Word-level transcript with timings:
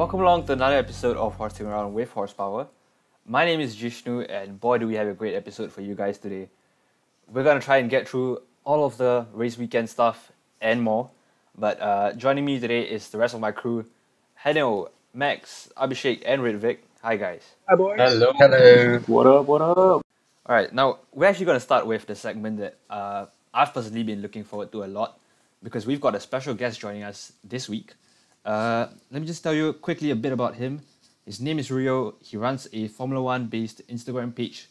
Welcome 0.00 0.22
along 0.22 0.46
to 0.46 0.54
another 0.54 0.78
episode 0.78 1.18
of 1.18 1.34
Horsing 1.34 1.66
Around 1.66 1.92
with 1.92 2.10
Horsepower. 2.12 2.68
My 3.26 3.44
name 3.44 3.60
is 3.60 3.76
Jishnu, 3.76 4.24
and 4.30 4.58
boy, 4.58 4.78
do 4.78 4.86
we 4.86 4.94
have 4.94 5.06
a 5.06 5.12
great 5.12 5.34
episode 5.34 5.70
for 5.70 5.82
you 5.82 5.94
guys 5.94 6.16
today. 6.16 6.48
We're 7.30 7.44
gonna 7.44 7.60
try 7.60 7.76
and 7.76 7.90
get 7.90 8.08
through 8.08 8.40
all 8.64 8.86
of 8.86 8.96
the 8.96 9.26
race 9.34 9.58
weekend 9.58 9.90
stuff 9.90 10.32
and 10.58 10.80
more. 10.80 11.10
But 11.54 11.82
uh, 11.82 12.14
joining 12.14 12.46
me 12.46 12.58
today 12.58 12.80
is 12.80 13.10
the 13.10 13.18
rest 13.18 13.34
of 13.34 13.40
my 13.40 13.52
crew 13.52 13.84
Hanil, 14.42 14.88
Max, 15.12 15.68
Abhishek, 15.76 16.22
and 16.24 16.40
Ritvik. 16.40 16.78
Hi, 17.02 17.16
guys. 17.16 17.42
Hi, 17.68 17.76
boys. 17.76 17.98
Hello. 17.98 18.32
Hello. 18.38 19.00
What 19.00 19.26
up? 19.26 19.44
What 19.44 19.60
up? 19.60 19.76
All 19.76 20.02
right, 20.48 20.72
now 20.72 21.00
we're 21.12 21.26
actually 21.26 21.44
going 21.44 21.56
to 21.56 21.66
start 21.70 21.86
with 21.86 22.06
the 22.06 22.14
segment 22.14 22.56
that 22.56 22.78
uh, 22.88 23.26
I've 23.52 23.74
personally 23.74 24.04
been 24.04 24.22
looking 24.22 24.44
forward 24.44 24.72
to 24.72 24.82
a 24.82 24.88
lot 24.88 25.20
because 25.62 25.84
we've 25.84 26.00
got 26.00 26.14
a 26.14 26.20
special 26.20 26.54
guest 26.54 26.80
joining 26.80 27.02
us 27.02 27.34
this 27.44 27.68
week. 27.68 27.92
Uh, 28.44 28.86
let 29.10 29.20
me 29.20 29.26
just 29.26 29.42
tell 29.42 29.54
you 29.54 29.72
quickly 29.74 30.10
a 30.10 30.16
bit 30.16 30.32
about 30.32 30.54
him. 30.54 30.80
His 31.24 31.40
name 31.40 31.58
is 31.58 31.70
Rio. 31.70 32.14
He 32.22 32.36
runs 32.36 32.68
a 32.72 32.88
Formula 32.88 33.22
One 33.22 33.46
based 33.46 33.86
Instagram 33.88 34.34
page 34.34 34.68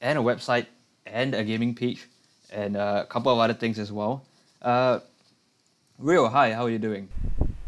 and 0.00 0.18
a 0.18 0.22
website 0.22 0.66
and 1.06 1.34
a 1.34 1.44
gaming 1.44 1.74
page 1.74 2.08
and 2.50 2.76
uh, 2.76 3.04
a 3.04 3.06
couple 3.06 3.32
of 3.32 3.38
other 3.38 3.54
things 3.54 3.78
as 3.78 3.90
well. 3.90 4.24
Uh, 4.60 5.00
Rio, 5.98 6.28
hi, 6.28 6.52
how 6.52 6.64
are 6.64 6.70
you 6.70 6.78
doing? 6.78 7.08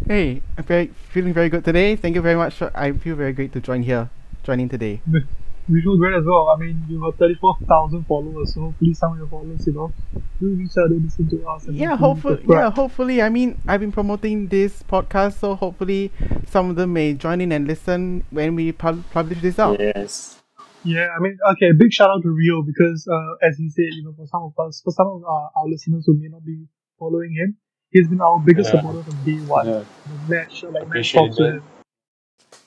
Hey, 0.07 0.43
I'm 0.59 0.65
very 0.65 0.89
feeling 1.13 1.33
very 1.33 1.49
good 1.49 1.65
today. 1.65 1.97
Thank 1.97 2.15
you 2.15 2.21
very 2.21 2.37
much. 2.37 2.55
For, 2.55 2.71
I 2.75 2.93
feel 2.93 3.17
very 3.17 3.33
great 3.33 3.53
to 3.53 3.61
join 3.61 3.83
here, 3.83 4.11
joining 4.43 4.69
today. 4.69 5.01
We 5.69 5.81
feel 5.81 5.97
great 5.97 6.15
as 6.15 6.25
well. 6.27 6.51
I 6.55 6.59
mean, 6.61 6.85
you 6.89 7.03
have 7.05 7.17
34,000 7.17 8.05
followers, 8.07 8.53
so 8.55 8.61
hopefully 8.61 8.93
some 8.93 9.13
of 9.13 9.19
your 9.19 9.29
followers, 9.29 9.67
you 9.67 9.73
know, 9.73 9.93
do 10.39 10.49
reach 10.55 10.77
out 10.79 10.91
and 10.91 11.03
listen 11.03 11.29
to 11.31 11.49
us. 11.49 11.65
And 11.67 11.77
Yeah, 11.77 11.97
hopefully 11.97 12.35
hopefully, 12.37 12.57
yeah, 12.59 12.71
hopefully. 12.71 13.23
I 13.23 13.29
mean, 13.31 13.59
I've 13.67 13.81
been 13.81 13.93
promoting 13.93 14.49
this 14.49 14.83
podcast, 14.83 15.39
so 15.39 15.55
hopefully 15.55 16.13
some 16.49 16.69
of 16.69 16.77
them 16.77 16.93
may 16.93 17.15
join 17.15 17.41
in 17.41 17.51
and 17.51 17.67
listen 17.67 18.25
when 18.31 18.55
we 18.55 18.73
pub- 18.73 19.05
publish 19.11 19.41
this 19.41 19.59
out. 19.59 19.81
Yes. 19.81 20.43
Yeah, 20.85 21.09
I 21.17 21.19
mean, 21.23 21.39
okay, 21.53 21.73
big 21.73 21.91
shout 21.95 22.11
out 22.11 22.23
to 22.23 22.29
Rio 22.29 22.61
because, 22.63 23.09
uh, 23.11 23.47
as 23.47 23.57
he 23.57 23.71
said, 23.71 23.87
you 23.93 24.05
know, 24.05 24.13
for 24.13 24.27
some 24.27 24.43
of 24.43 24.67
us, 24.67 24.83
for 24.85 24.91
some 24.91 25.07
of 25.07 25.25
our, 25.25 25.51
our 25.57 25.67
listeners 25.67 26.05
who 26.07 26.13
may 26.21 26.29
not 26.29 26.45
be 26.45 26.67
following 26.99 27.33
him, 27.33 27.57
he's 27.91 28.07
been 28.07 28.21
our 28.21 28.39
biggest 28.39 28.69
Yeah. 28.75 28.81
supporter 28.83 29.03
from 29.03 29.25
day 29.25 29.41
one. 29.47 29.67
Yeah. 29.67 29.85
The 30.29 30.35
match, 30.35 30.63
like, 30.63 30.73
match 30.75 30.83
Appreciate 30.83 31.21
talks 31.29 31.39
it. 31.41 31.63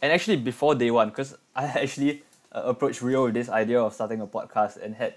And 0.02 0.11
actually, 0.11 0.38
before 0.38 0.73
day 0.73 0.89
one, 0.89 1.09
because 1.09 1.36
I 1.55 1.66
actually 1.83 2.23
uh, 2.51 2.63
approached 2.65 3.01
Rio 3.01 3.25
with 3.25 3.33
this 3.33 3.49
idea 3.49 3.81
of 3.81 3.93
starting 3.93 4.21
a 4.21 4.27
podcast 4.27 4.81
and 4.81 4.95
had, 4.95 5.15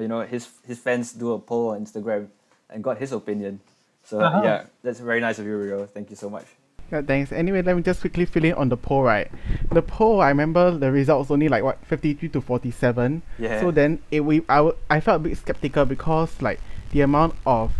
you 0.00 0.08
know, 0.08 0.20
his 0.22 0.48
his 0.66 0.78
fans 0.78 1.12
do 1.12 1.32
a 1.32 1.38
poll 1.38 1.70
on 1.70 1.84
Instagram 1.84 2.28
and 2.70 2.82
got 2.82 2.98
his 2.98 3.12
opinion. 3.12 3.60
So 4.04 4.20
Uh-huh. 4.20 4.42
yeah, 4.44 4.64
that's 4.82 5.00
very 5.00 5.20
nice 5.20 5.38
of 5.38 5.46
you, 5.46 5.56
Rio. 5.56 5.86
Thank 5.86 6.10
you 6.10 6.16
so 6.16 6.28
much. 6.28 6.46
Yeah, 6.90 7.00
thanks. 7.00 7.32
Anyway, 7.32 7.62
let 7.62 7.74
me 7.74 7.80
just 7.82 8.00
quickly 8.02 8.26
fill 8.26 8.44
in 8.44 8.52
on 8.52 8.68
the 8.68 8.76
poll, 8.76 9.02
right? 9.02 9.30
The 9.70 9.80
poll, 9.80 10.20
I 10.20 10.28
remember 10.28 10.70
the 10.76 10.92
results 10.92 11.30
only 11.30 11.48
like 11.48 11.62
what 11.64 11.78
fifty-three 11.86 12.28
to 12.30 12.40
forty-seven. 12.42 13.22
Yeah. 13.38 13.60
So 13.60 13.70
then 13.70 14.00
it 14.10 14.20
we 14.20 14.42
I, 14.48 14.56
w- 14.56 14.76
I 14.90 15.00
felt 15.00 15.16
a 15.16 15.24
bit 15.24 15.38
skeptical 15.38 15.86
because 15.86 16.42
like 16.42 16.60
the 16.90 17.00
amount 17.00 17.34
of 17.46 17.72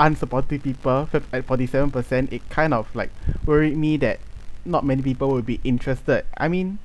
unsupportive 0.00 0.62
people 0.62 1.08
at 1.32 1.44
forty-seven 1.44 1.90
percent, 1.92 2.32
it 2.32 2.48
kind 2.50 2.74
of 2.74 2.92
like 2.96 3.10
worried 3.46 3.76
me 3.76 3.96
that 3.98 4.18
not 4.64 4.84
many 4.84 5.02
people 5.02 5.30
would 5.30 5.46
be 5.46 5.60
interested. 5.62 6.24
I 6.36 6.48
mean, 6.48 6.78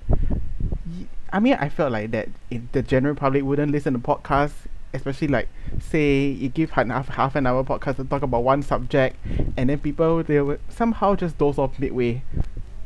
I 1.34 1.40
mean, 1.40 1.56
I 1.56 1.68
felt 1.70 1.92
like 1.92 2.12
that 2.12 2.30
in 2.52 2.70
the 2.72 2.82
general 2.82 3.16
public 3.16 3.44
wouldn't 3.44 3.72
listen 3.72 3.94
to 3.94 4.00
podcasts, 4.00 4.54
especially 4.94 5.28
like 5.28 5.50
say 5.82 6.28
you 6.28 6.48
give 6.50 6.70
half 6.72 6.88
half, 6.88 7.08
half 7.10 7.36
an 7.36 7.48
hour 7.48 7.64
podcast 7.64 7.96
to 7.98 8.04
talk 8.06 8.22
about 8.22 8.44
one 8.44 8.62
subject, 8.62 9.18
and 9.58 9.70
then 9.70 9.80
people 9.80 10.22
they 10.24 10.40
would 10.40 10.62
somehow 10.70 11.16
just 11.16 11.38
doze 11.38 11.58
off 11.58 11.78
midway. 11.80 12.22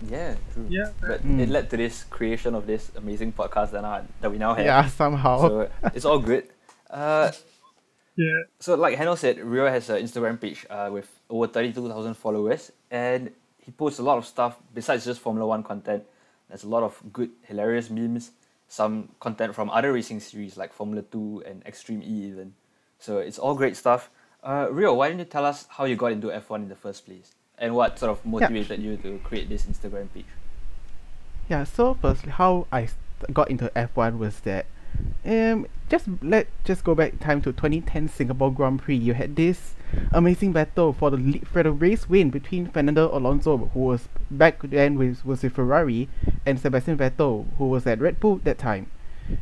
Yeah, 0.10 0.36
true. 0.54 0.66
Yeah, 0.70 0.92
But 1.02 1.26
Mm. 1.26 1.40
it 1.42 1.50
led 1.50 1.70
to 1.72 1.78
this 1.78 2.04
creation 2.06 2.56
of 2.56 2.68
this 2.68 2.92
amazing 2.96 3.34
podcast 3.34 3.72
that, 3.72 3.84
I, 3.84 4.04
that 4.22 4.32
we 4.32 4.38
now 4.38 4.54
have. 4.54 4.66
Yeah, 4.66 4.88
somehow. 4.88 5.40
So 5.42 5.70
it's 5.94 6.06
all 6.06 6.20
good. 6.20 6.48
Uh, 6.90 7.32
Yeah. 8.16 8.44
so 8.60 8.76
like 8.76 8.98
Hanno 8.98 9.16
said, 9.16 9.38
Rio 9.40 9.68
has 9.70 9.90
an 9.90 10.02
Instagram 10.02 10.40
page 10.40 10.66
uh, 10.70 10.90
with 10.92 11.10
over 11.30 11.48
32,000 11.48 12.14
followers 12.16 12.72
and 12.90 13.32
he 13.60 13.72
posts 13.72 14.00
a 14.00 14.04
lot 14.04 14.18
of 14.18 14.26
stuff 14.26 14.58
besides 14.74 15.04
just 15.06 15.20
Formula 15.20 15.46
One 15.46 15.62
content. 15.64 16.04
There's 16.50 16.64
a 16.64 16.70
lot 16.70 16.84
of 16.84 17.02
good, 17.12 17.32
hilarious 17.44 17.90
memes, 17.90 18.32
some 18.68 19.10
content 19.20 19.56
from 19.56 19.70
other 19.70 19.94
racing 19.94 20.20
series 20.20 20.58
like 20.58 20.74
Formula 20.74 21.02
2 21.12 21.44
and 21.46 21.64
Extreme 21.66 22.04
E 22.04 22.28
even. 22.28 22.54
So 23.00 23.18
it's 23.18 23.38
all 23.38 23.56
great 23.56 23.76
stuff. 23.76 24.10
Uh, 24.44 24.68
Rio, 24.72 24.94
why 24.94 25.10
don't 25.10 25.20
you 25.20 25.26
tell 25.26 25.46
us 25.46 25.66
how 25.70 25.86
you 25.86 25.96
got 25.96 26.12
into 26.12 26.28
F1 26.28 26.64
in 26.64 26.70
the 26.70 26.76
first 26.76 27.06
place? 27.06 27.34
And 27.58 27.76
what 27.76 28.00
sort 28.00 28.12
of 28.12 28.26
motivated 28.26 28.82
you 28.82 28.98
to 28.98 29.20
create 29.24 29.50
this 29.50 29.66
Instagram 29.66 30.08
page? 30.14 30.26
Yeah, 31.50 31.64
so 31.64 31.96
firstly, 31.96 32.32
how 32.32 32.68
I 32.72 32.90
got 33.34 33.50
into 33.50 33.72
F1 33.76 34.18
was 34.18 34.40
that, 34.42 34.66
um, 35.26 35.68
just 35.90 36.08
let 36.22 36.48
just 36.64 36.84
go 36.84 36.94
back 36.94 37.20
time 37.20 37.42
to 37.42 37.52
2010 37.52 38.10
Singapore 38.10 38.54
Grand 38.54 38.82
Prix. 38.82 38.96
You 38.96 39.14
had 39.14 39.36
this 39.36 39.74
amazing 40.12 40.52
battle 40.54 40.94
for 40.94 41.10
the 41.12 41.18
lead, 41.18 41.48
for 41.48 41.64
the 41.64 41.72
race 41.72 42.10
win 42.10 42.30
between 42.30 42.68
Fernando 42.68 43.16
Alonso, 43.16 43.58
who 43.74 43.80
was 43.80 44.08
back 44.30 44.60
then 44.62 44.98
with 44.98 45.26
was 45.26 45.44
with 45.44 45.54
Ferrari, 45.54 46.10
and 46.46 46.60
Sebastian 46.60 46.98
Vettel, 46.98 47.46
who 47.58 47.68
was 47.68 47.86
at 47.88 48.00
Red 48.00 48.20
Bull 48.20 48.40
that 48.44 48.58
time. 48.58 48.88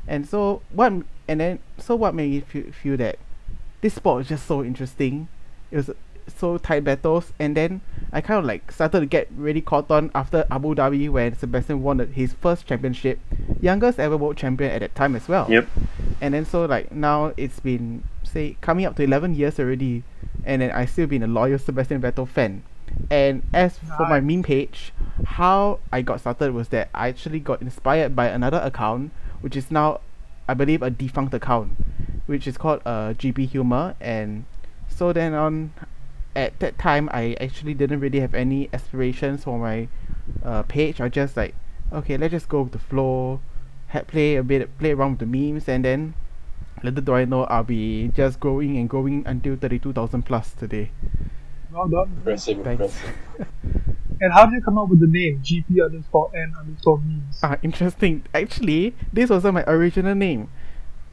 And 0.07 0.27
so 0.27 0.61
what, 0.71 0.93
and 1.27 1.39
then 1.39 1.59
so 1.77 1.95
what 1.95 2.15
made 2.15 2.31
me 2.31 2.39
feel, 2.41 2.71
feel 2.71 2.97
that 2.97 3.17
this 3.81 3.95
sport 3.95 4.17
was 4.19 4.27
just 4.27 4.45
so 4.45 4.63
interesting. 4.63 5.27
It 5.71 5.77
was 5.77 5.91
so 6.27 6.57
tight 6.57 6.83
battles, 6.83 7.33
and 7.39 7.55
then 7.55 7.81
I 8.11 8.21
kind 8.21 8.39
of 8.39 8.45
like 8.45 8.71
started 8.71 9.01
to 9.01 9.05
get 9.05 9.27
really 9.35 9.61
caught 9.61 9.91
on 9.91 10.09
after 10.15 10.45
Abu 10.49 10.73
Dhabi 10.73 11.09
when 11.09 11.35
Sebastian 11.35 11.83
won 11.83 11.97
the- 11.97 12.05
his 12.05 12.33
first 12.33 12.65
championship, 12.65 13.19
youngest 13.61 13.99
ever 13.99 14.17
world 14.17 14.37
champion 14.37 14.71
at 14.71 14.79
that 14.79 14.95
time 14.95 15.15
as 15.15 15.27
well. 15.27 15.45
Yep. 15.49 15.67
And 16.21 16.33
then 16.33 16.45
so 16.45 16.65
like 16.65 16.91
now 16.91 17.33
it's 17.37 17.59
been 17.59 18.03
say 18.23 18.57
coming 18.61 18.85
up 18.85 18.95
to 18.95 19.03
11 19.03 19.35
years 19.35 19.59
already, 19.59 20.03
and 20.45 20.61
then 20.61 20.71
I 20.71 20.85
still 20.85 21.07
been 21.07 21.23
a 21.23 21.27
loyal 21.27 21.57
Sebastian 21.57 22.01
Vettel 22.01 22.27
fan. 22.27 22.63
And 23.09 23.43
as 23.53 23.77
for 23.79 24.05
my 24.07 24.19
meme 24.19 24.43
page, 24.43 24.93
how 25.25 25.79
I 25.91 26.01
got 26.01 26.21
started 26.21 26.53
was 26.53 26.69
that 26.69 26.89
I 26.93 27.07
actually 27.07 27.39
got 27.39 27.61
inspired 27.61 28.15
by 28.15 28.27
another 28.27 28.59
account, 28.63 29.11
which 29.41 29.55
is 29.55 29.71
now, 29.71 30.01
I 30.47 30.53
believe, 30.53 30.81
a 30.81 30.89
defunct 30.89 31.33
account, 31.33 31.71
which 32.27 32.47
is 32.47 32.57
called 32.57 32.81
uh, 32.85 33.13
GP 33.13 33.49
Humor. 33.49 33.95
And 33.99 34.45
so 34.87 35.11
then 35.11 35.33
on, 35.33 35.73
at 36.35 36.59
that 36.59 36.77
time, 36.77 37.09
I 37.11 37.35
actually 37.41 37.73
didn't 37.73 37.99
really 37.99 38.19
have 38.19 38.35
any 38.35 38.69
aspirations 38.71 39.43
for 39.43 39.57
my 39.57 39.87
uh, 40.43 40.63
page. 40.63 41.01
I 41.01 41.09
just 41.09 41.35
like, 41.35 41.55
okay, 41.91 42.17
let's 42.17 42.31
just 42.31 42.49
go 42.49 42.61
with 42.61 42.71
the 42.71 42.79
flow, 42.79 43.41
had 43.87 44.07
play 44.07 44.35
a 44.35 44.43
bit, 44.43 44.77
play 44.77 44.91
around 44.91 45.19
with 45.19 45.19
the 45.19 45.25
memes, 45.25 45.67
and 45.67 45.83
then 45.83 46.13
little 46.83 47.01
do 47.01 47.13
I 47.13 47.25
know 47.25 47.43
I'll 47.45 47.63
be 47.63 48.09
just 48.09 48.39
growing 48.39 48.77
and 48.77 48.89
growing 48.89 49.23
until 49.25 49.55
32,000 49.55 50.23
plus 50.23 50.53
today. 50.53 50.91
Well 51.71 51.87
done. 51.87 52.07
Impressive. 52.17 52.63
Thanks. 52.63 52.81
Impressive. 52.81 53.87
And 54.21 54.31
how 54.31 54.45
did 54.45 54.55
you 54.55 54.61
come 54.61 54.77
up 54.77 54.87
with 54.87 55.01
the 55.01 55.07
name 55.07 55.41
GP 55.43 55.83
underscore 55.83 56.31
N 56.33 56.53
underscore 56.57 56.99
memes? 56.99 57.39
Ah, 57.43 57.57
interesting. 57.61 58.23
Actually, 58.33 58.95
this 59.11 59.29
wasn't 59.29 59.55
my 59.55 59.63
original 59.67 60.15
name. 60.15 60.49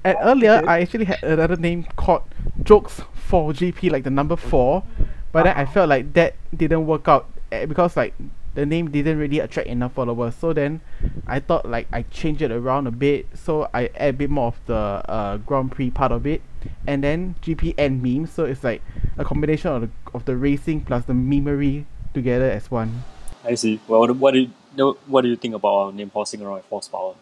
And 0.04 0.16
Oh, 0.20 0.30
earlier, 0.30 0.52
okay. 0.58 0.66
I 0.66 0.80
actually 0.82 1.06
had 1.06 1.22
another 1.24 1.56
name 1.56 1.84
called 1.96 2.22
Jokes 2.62 3.00
for 3.14 3.52
GP, 3.52 3.90
like 3.90 4.04
the 4.04 4.10
number 4.10 4.36
four. 4.36 4.84
But 5.32 5.44
then 5.44 5.56
I 5.56 5.64
felt 5.66 5.88
like 5.88 6.12
that 6.14 6.36
didn't 6.56 6.86
work 6.86 7.08
out 7.08 7.28
eh, 7.50 7.66
because 7.66 7.96
like 7.96 8.14
the 8.54 8.66
name 8.66 8.90
didn't 8.90 9.18
really 9.18 9.38
attract 9.38 9.68
enough 9.68 9.94
followers. 9.94 10.34
So 10.34 10.52
then 10.52 10.80
I 11.26 11.40
thought 11.40 11.68
like 11.68 11.88
I 11.92 12.02
change 12.02 12.42
it 12.42 12.50
around 12.50 12.86
a 12.86 12.90
bit, 12.90 13.26
so 13.34 13.68
I 13.72 13.90
add 13.96 14.14
a 14.14 14.18
bit 14.18 14.30
more 14.30 14.48
of 14.48 14.60
the 14.66 14.74
uh, 14.74 15.36
Grand 15.38 15.72
Prix 15.72 15.90
part 15.90 16.12
of 16.12 16.26
it, 16.26 16.42
and 16.86 17.02
then 17.02 17.36
GP 17.42 17.74
and 17.78 18.02
memes. 18.02 18.32
So 18.32 18.44
it's 18.44 18.62
like 18.64 18.82
a 19.18 19.24
combination 19.24 19.70
of 19.70 19.80
the 19.82 19.90
of 20.14 20.24
the 20.24 20.36
racing 20.36 20.82
plus 20.82 21.04
the 21.04 21.14
memery 21.14 21.84
together 22.14 22.50
as 22.50 22.70
one. 22.70 23.04
I 23.44 23.54
see. 23.54 23.80
Well, 23.88 24.00
what, 24.00 24.16
what 24.16 24.34
do 24.34 24.40
you 24.40 24.96
what 25.06 25.22
do 25.22 25.28
you 25.28 25.36
think 25.36 25.54
about 25.54 25.74
our 25.74 25.92
name 25.92 26.10
horsing 26.10 26.42
around 26.42 26.56
with 26.56 26.66
horsepower? 26.66 27.14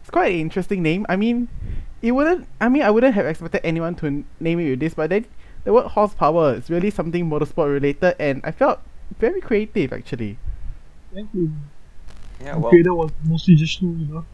It's 0.00 0.10
quite 0.10 0.34
an 0.34 0.40
interesting 0.40 0.82
name. 0.82 1.06
I 1.08 1.16
mean, 1.16 1.48
it 2.02 2.12
wouldn't. 2.12 2.46
I 2.60 2.68
mean, 2.68 2.82
I 2.82 2.90
wouldn't 2.90 3.14
have 3.14 3.26
expected 3.26 3.62
anyone 3.64 3.94
to 3.96 4.24
name 4.38 4.60
it 4.60 4.70
with 4.70 4.80
this, 4.80 4.94
but 4.94 5.10
then 5.10 5.24
the 5.64 5.72
word 5.72 5.86
horsepower 5.86 6.54
is 6.54 6.68
really 6.68 6.90
something 6.90 7.28
motorsport 7.28 7.72
related, 7.72 8.16
and 8.20 8.42
I 8.44 8.52
felt 8.52 8.80
very 9.18 9.40
creative 9.40 9.92
actually. 9.92 10.38
Thank 11.12 11.30
you. 11.34 11.52
Yeah, 12.42 12.54
The 12.54 12.58
well, 12.60 12.70
creator 12.70 12.94
was 12.94 13.10
mostly 13.24 13.54
Jishnu, 13.56 13.98
you 14.00 14.06
know. 14.12 14.24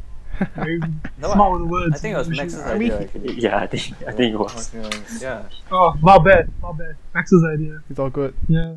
Very 0.56 0.78
No, 1.20 1.32
smart 1.32 1.52
with 1.52 1.60
the 1.62 1.66
words. 1.66 1.94
I 1.96 1.98
think 1.98 2.14
it 2.14 2.18
was 2.18 2.28
Vishnu. 2.28 2.44
Max's 2.44 2.60
I 2.60 2.78
mean, 2.78 2.92
idea 2.92 3.02
actually. 3.06 3.32
Yeah, 3.40 3.56
I 3.58 3.66
think 3.66 4.02
I 4.08 4.12
think 4.12 4.34
it 4.34 4.38
was. 4.38 4.72
Yeah. 5.22 5.48
Oh, 5.70 5.94
my 6.00 6.18
bad, 6.18 6.50
my 6.62 6.72
bad. 6.72 6.96
Max's 7.14 7.44
idea. 7.52 7.82
It's 7.90 7.98
all 7.98 8.08
good. 8.10 8.34
Yeah. 8.48 8.76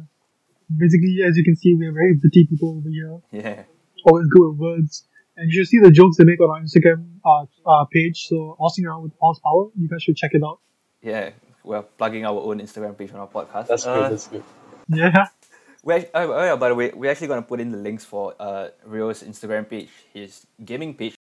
Basically, 0.75 1.17
as 1.27 1.37
you 1.37 1.43
can 1.43 1.55
see, 1.55 1.73
we're 1.75 1.91
very 1.93 2.19
witty 2.21 2.45
people 2.47 2.77
over 2.77 2.89
here. 2.89 3.19
Yeah. 3.31 3.63
Always 4.05 4.27
good 4.27 4.49
with 4.49 4.57
words. 4.59 5.07
And 5.37 5.49
you 5.49 5.53
should 5.63 5.67
see 5.69 5.79
the 5.79 5.89
jokes 5.91 6.17
they 6.17 6.25
make 6.25 6.39
on 6.41 6.49
our 6.49 6.61
Instagram 6.61 7.07
uh, 7.25 7.45
uh, 7.65 7.85
page. 7.85 8.27
So, 8.27 8.55
Horsing 8.59 8.85
Around 8.85 9.03
with 9.03 9.13
Horsepower. 9.19 9.69
You 9.79 9.87
guys 9.87 10.03
should 10.03 10.15
check 10.17 10.31
it 10.33 10.43
out. 10.43 10.59
Yeah. 11.01 11.31
We're 11.63 11.81
plugging 11.81 12.25
our 12.25 12.39
own 12.39 12.59
Instagram 12.59 12.97
page 12.97 13.11
on 13.13 13.19
our 13.21 13.27
podcast. 13.27 13.67
That's 13.67 13.85
Uh, 13.85 13.95
good. 14.01 14.11
That's 14.11 14.27
good. 14.27 14.43
Yeah. 14.89 15.25
We 15.83 15.95
oh, 15.95 16.31
oh 16.33 16.43
yeah, 16.43 16.55
by 16.55 16.69
the 16.69 16.75
way, 16.75 16.91
we're 16.95 17.11
actually 17.11 17.27
gonna 17.27 17.41
put 17.41 17.59
in 17.59 17.71
the 17.71 17.77
links 17.77 18.05
for 18.05 18.33
uh 18.39 18.69
Rio's 18.85 19.21
Instagram 19.23 19.67
page, 19.69 19.89
his 20.13 20.47
gaming 20.63 20.93
page, 20.93 21.15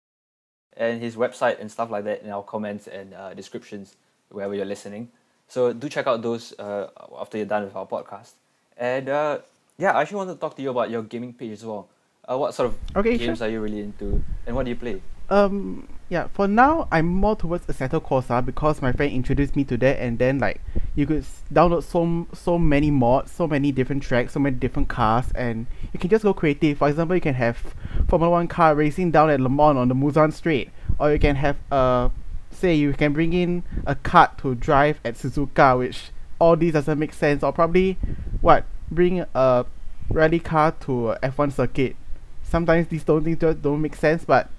and 0.77 1.03
his 1.03 1.17
website 1.17 1.61
and 1.61 1.71
stuff 1.71 1.91
like 1.91 2.05
that 2.05 2.23
in 2.23 2.31
our 2.31 2.43
comments 2.45 2.87
and 2.87 3.13
uh, 3.13 3.35
descriptions 3.35 3.97
wherever 4.31 4.55
you're 4.55 4.65
listening. 4.65 5.11
So 5.49 5.73
do 5.73 5.89
check 5.89 6.07
out 6.07 6.23
those 6.23 6.55
uh 6.59 6.89
after 7.19 7.39
you're 7.39 7.47
done 7.47 7.65
with 7.65 7.75
our 7.75 7.87
podcast. 7.87 8.33
And 8.77 9.09
uh 9.09 9.39
yeah, 9.79 9.93
I 9.93 10.03
actually 10.03 10.19
want 10.19 10.31
to 10.31 10.37
talk 10.37 10.55
to 10.57 10.63
you 10.63 10.71
about 10.71 10.91
your 10.91 11.03
gaming 11.03 11.33
page 11.33 11.53
as 11.53 11.65
well. 11.65 11.89
Uh, 12.29 12.39
what 12.39 12.55
sort 12.55 12.69
of 12.71 12.79
Okay, 12.95 13.19
games 13.19 13.39
sure. 13.39 13.49
are 13.49 13.51
you 13.51 13.61
really 13.61 13.81
into, 13.81 14.23
and 14.47 14.55
what 14.55 14.63
do 14.65 14.71
you 14.71 14.77
play? 14.77 15.03
Um, 15.29 15.89
yeah, 16.09 16.29
for 16.33 16.47
now, 16.47 16.87
I'm 16.93 17.07
more 17.07 17.35
towards 17.35 17.67
Assetto 17.67 18.01
Corsa 18.01 18.45
because 18.45 18.81
my 18.81 18.93
friend 18.93 19.13
introduced 19.13 19.57
me 19.57 19.65
to 19.65 19.77
that, 19.79 19.99
and 19.99 20.19
then 20.19 20.39
like 20.39 20.61
you 20.95 21.07
could 21.07 21.25
download 21.53 21.83
so 21.83 22.27
so 22.37 22.59
many 22.59 22.91
mods, 22.91 23.31
so 23.33 23.47
many 23.47 23.73
different 23.73 24.03
tracks, 24.03 24.33
so 24.33 24.41
many 24.41 24.57
different 24.57 24.89
cars, 24.89 25.31
and 25.35 25.67
you 25.93 25.99
can 25.99 26.11
just 26.11 26.23
go 26.23 26.35
creative. 26.35 26.79
For 26.79 26.89
example, 26.89 27.17
you 27.17 27.21
can 27.21 27.35
have 27.35 27.75
Formula 28.09 28.31
One 28.31 28.49
car 28.49 28.75
racing 28.75 29.11
down 29.11 29.31
at 29.31 29.41
Le 29.41 29.49
Mans 29.49 29.79
on 29.79 29.89
the 29.89 29.95
Mulsanne 29.95 30.33
Straight, 30.33 30.71
or 30.99 31.13
you 31.13 31.19
can 31.19 31.37
have 31.37 31.57
uh, 31.71 32.11
say 32.51 32.75
you 32.75 32.93
can 32.93 33.13
bring 33.13 33.33
in 33.33 33.63
a 33.87 33.95
kart 33.95 34.37
to 34.39 34.55
drive 34.55 35.01
at 35.05 35.15
Suzuka, 35.15 35.79
which 35.79 36.11
all 36.39 36.57
these 36.57 36.75
doesn't 36.75 36.99
make 36.99 37.15
sense, 37.15 37.43
or 37.43 37.53
probably 37.53 37.97
what 38.41 38.65
bring 38.91 39.25
a 39.35 39.65
rally 40.11 40.41
car 40.41 40.73
to 40.81 41.13
a 41.13 41.19
F1 41.21 41.53
circuit. 41.53 41.97
Sometimes 42.43 42.89
these 42.89 43.05
don't 43.05 43.25
things 43.25 43.39
don't 43.39 43.81
make 43.81 43.97
sense, 43.97 44.25
but 44.25 44.51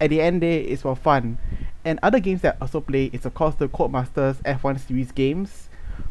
at 0.00 0.10
the 0.10 0.20
end 0.20 0.40
day 0.40 0.62
it's 0.62 0.82
for 0.82 0.96
fun. 0.96 1.38
And 1.84 1.98
other 2.02 2.20
games 2.20 2.42
that 2.42 2.56
also 2.60 2.80
play 2.80 3.10
is 3.12 3.26
of 3.26 3.34
course 3.34 3.56
the 3.56 3.68
Codemasters 3.68 4.36
F1 4.42 4.80
series 4.80 5.12
games, 5.12 5.68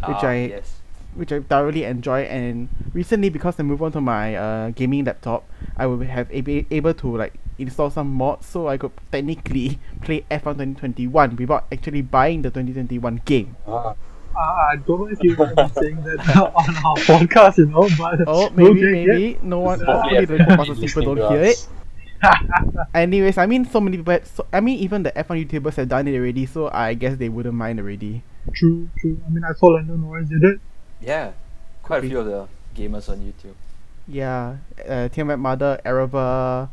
which 0.08 0.24
Ah, 0.24 0.28
I 0.28 0.36
yes. 0.58 0.82
which 1.16 1.32
I 1.32 1.40
thoroughly 1.42 1.84
enjoy. 1.84 2.22
And 2.24 2.70
recently, 2.94 3.30
because 3.30 3.60
I 3.60 3.64
moved 3.64 3.82
on 3.82 3.92
to 3.94 4.02
my 4.02 4.36
uh, 4.36 4.70
gaming 4.72 5.06
laptop, 5.06 5.44
I 5.78 5.86
will 5.88 6.00
have 6.02 6.28
able 6.32 6.64
able 6.72 6.94
to 6.94 7.18
like 7.18 7.34
install 7.60 7.90
some 7.90 8.12
mods, 8.14 8.46
so 8.48 8.68
I 8.68 8.78
could 8.78 8.92
technically 9.12 9.80
play 10.02 10.26
F1 10.32 10.58
2021 10.80 11.36
without 11.36 11.66
actually 11.72 12.02
buying 12.02 12.42
the 12.42 12.50
2021 12.50 13.22
game. 13.26 13.56
Ah, 13.68 13.94
Uh, 14.32 14.40
I 14.72 14.76
don't 14.88 14.96
know 15.02 15.08
if 15.12 15.20
you 15.22 15.36
want 15.36 15.52
to 15.60 15.68
be 15.68 15.74
saying 15.76 16.00
that 16.08 16.24
on 16.56 16.70
our 16.88 16.96
podcast, 17.04 17.58
you 17.60 17.66
know, 17.68 17.84
but 18.00 18.24
Oh, 18.26 18.50
maybe, 18.56 18.80
okay, 18.80 19.04
yeah. 19.04 19.12
maybe 19.12 19.38
no 19.44 19.60
one. 19.60 19.80
Probably 19.84 20.16
Hopefully, 20.16 20.16
the 20.26 20.40
everybody 20.40 20.72
Codemasters 20.72 20.80
people 20.88 21.04
don't 21.16 21.32
hear 21.36 21.44
us. 21.52 21.68
it. 21.68 21.68
Anyways, 22.94 23.38
I 23.38 23.46
mean, 23.46 23.66
so 23.66 23.82
many 23.82 23.98
people. 23.98 24.20
So, 24.24 24.46
I 24.54 24.60
mean, 24.62 24.80
even 24.80 25.04
the 25.04 25.12
F1 25.12 25.46
YouTubers 25.46 25.76
have 25.76 25.90
done 25.90 26.08
it 26.08 26.16
already, 26.16 26.46
so 26.46 26.70
I 26.72 26.94
guess 26.94 27.18
they 27.18 27.30
wouldn't 27.30 27.56
mind 27.56 27.80
already. 27.80 28.24
True, 28.54 28.90
true. 29.00 29.22
I 29.26 29.30
mean, 29.30 29.44
I 29.44 29.54
saw 29.54 29.68
Lando 29.68 29.96
Norris 29.96 30.30
did 30.30 30.44
it. 30.44 30.60
Yeah, 31.00 31.34
quite 31.84 32.00
a 32.00 32.02
be. 32.02 32.10
few 32.10 32.20
of 32.20 32.26
the 32.26 32.48
gamers 32.76 33.10
on 33.10 33.20
YouTube. 33.20 33.56
Yeah, 34.08 34.58
uh, 34.88 35.10
Tiamat 35.10 35.40
Mother, 35.40 35.80
Aarava, 35.86 36.70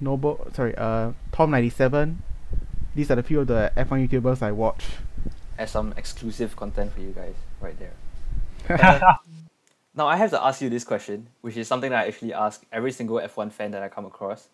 Noble, 0.00 0.46
sorry, 0.54 0.74
uh, 0.76 1.12
Tom97. 1.32 2.16
These 2.94 3.10
are 3.10 3.16
the 3.16 3.22
few 3.22 3.40
of 3.40 3.46
the 3.46 3.72
F1 3.76 4.08
YouTubers 4.08 4.42
I 4.42 4.52
watch. 4.52 4.84
Has 5.56 5.70
some 5.70 5.92
exclusive 5.96 6.56
content 6.56 6.92
for 6.92 7.00
you 7.00 7.10
guys 7.12 7.34
right 7.60 7.78
there. 7.78 7.92
Uh, 8.78 9.14
now 9.94 10.06
I 10.06 10.16
have 10.16 10.30
to 10.30 10.42
ask 10.44 10.60
you 10.60 10.68
this 10.68 10.84
question, 10.84 11.28
which 11.40 11.56
is 11.56 11.66
something 11.66 11.90
that 11.90 12.04
I 12.04 12.08
actually 12.08 12.34
ask 12.34 12.64
every 12.70 12.92
single 12.92 13.16
F1 13.16 13.50
fan 13.50 13.70
that 13.70 13.82
I 13.82 13.88
come 13.88 14.04
across, 14.04 14.48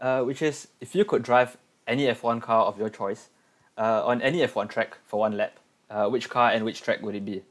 uh, 0.00 0.22
which 0.22 0.42
is 0.42 0.68
if 0.80 0.94
you 0.94 1.04
could 1.04 1.22
drive 1.22 1.56
any 1.86 2.06
F1 2.06 2.40
car 2.40 2.64
of 2.64 2.78
your 2.78 2.88
choice 2.88 3.28
uh, 3.78 4.02
on 4.04 4.20
any 4.22 4.38
F1 4.40 4.68
track 4.68 4.98
for 5.06 5.20
one 5.20 5.36
lap, 5.36 5.52
uh, 5.90 6.08
which 6.08 6.28
car 6.28 6.50
and 6.50 6.64
which 6.64 6.82
track 6.82 7.00
would 7.02 7.14
it 7.14 7.24
be? 7.24 7.42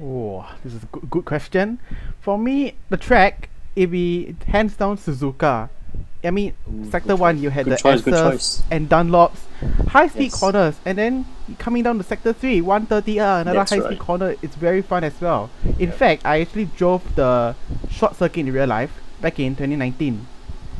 Oh, 0.00 0.50
this 0.64 0.74
is 0.74 0.82
a 0.82 0.86
good, 0.86 1.10
good 1.10 1.24
question. 1.24 1.78
For 2.20 2.38
me, 2.38 2.74
the 2.88 2.96
track, 2.96 3.48
it'd 3.76 3.90
be 3.90 4.34
hands 4.46 4.76
down 4.76 4.96
Suzuka. 4.96 5.68
I 6.22 6.30
mean, 6.30 6.54
Ooh, 6.68 6.90
Sector 6.90 7.16
1, 7.16 7.36
choice. 7.36 7.42
you 7.42 7.50
had 7.50 7.64
Good 7.66 7.72
the 7.72 7.76
choice, 7.82 8.02
good 8.02 8.14
choice. 8.14 8.62
and 8.70 8.88
Dunlops, 8.88 9.38
high 9.88 10.06
speed 10.08 10.32
Yes. 10.32 10.40
corners, 10.40 10.76
and 10.84 10.96
then 10.98 11.24
coming 11.58 11.82
down 11.82 11.98
to 11.98 12.04
Sector 12.04 12.32
3, 12.34 12.60
130R, 12.60 13.40
another 13.40 13.58
That's 13.60 13.70
high 13.70 13.80
speed 13.80 13.90
right. 13.90 13.98
corner. 13.98 14.34
It's 14.42 14.54
very 14.54 14.82
fun 14.82 15.04
as 15.04 15.18
well. 15.20 15.50
In 15.78 15.88
Yep. 15.90 15.94
fact, 15.94 16.22
I 16.26 16.40
actually 16.40 16.66
drove 16.76 17.02
the 17.16 17.54
short 17.90 18.16
circuit 18.16 18.40
in 18.40 18.52
real 18.52 18.66
life 18.66 18.92
back 19.20 19.38
in 19.40 19.56
2019. 19.56 20.26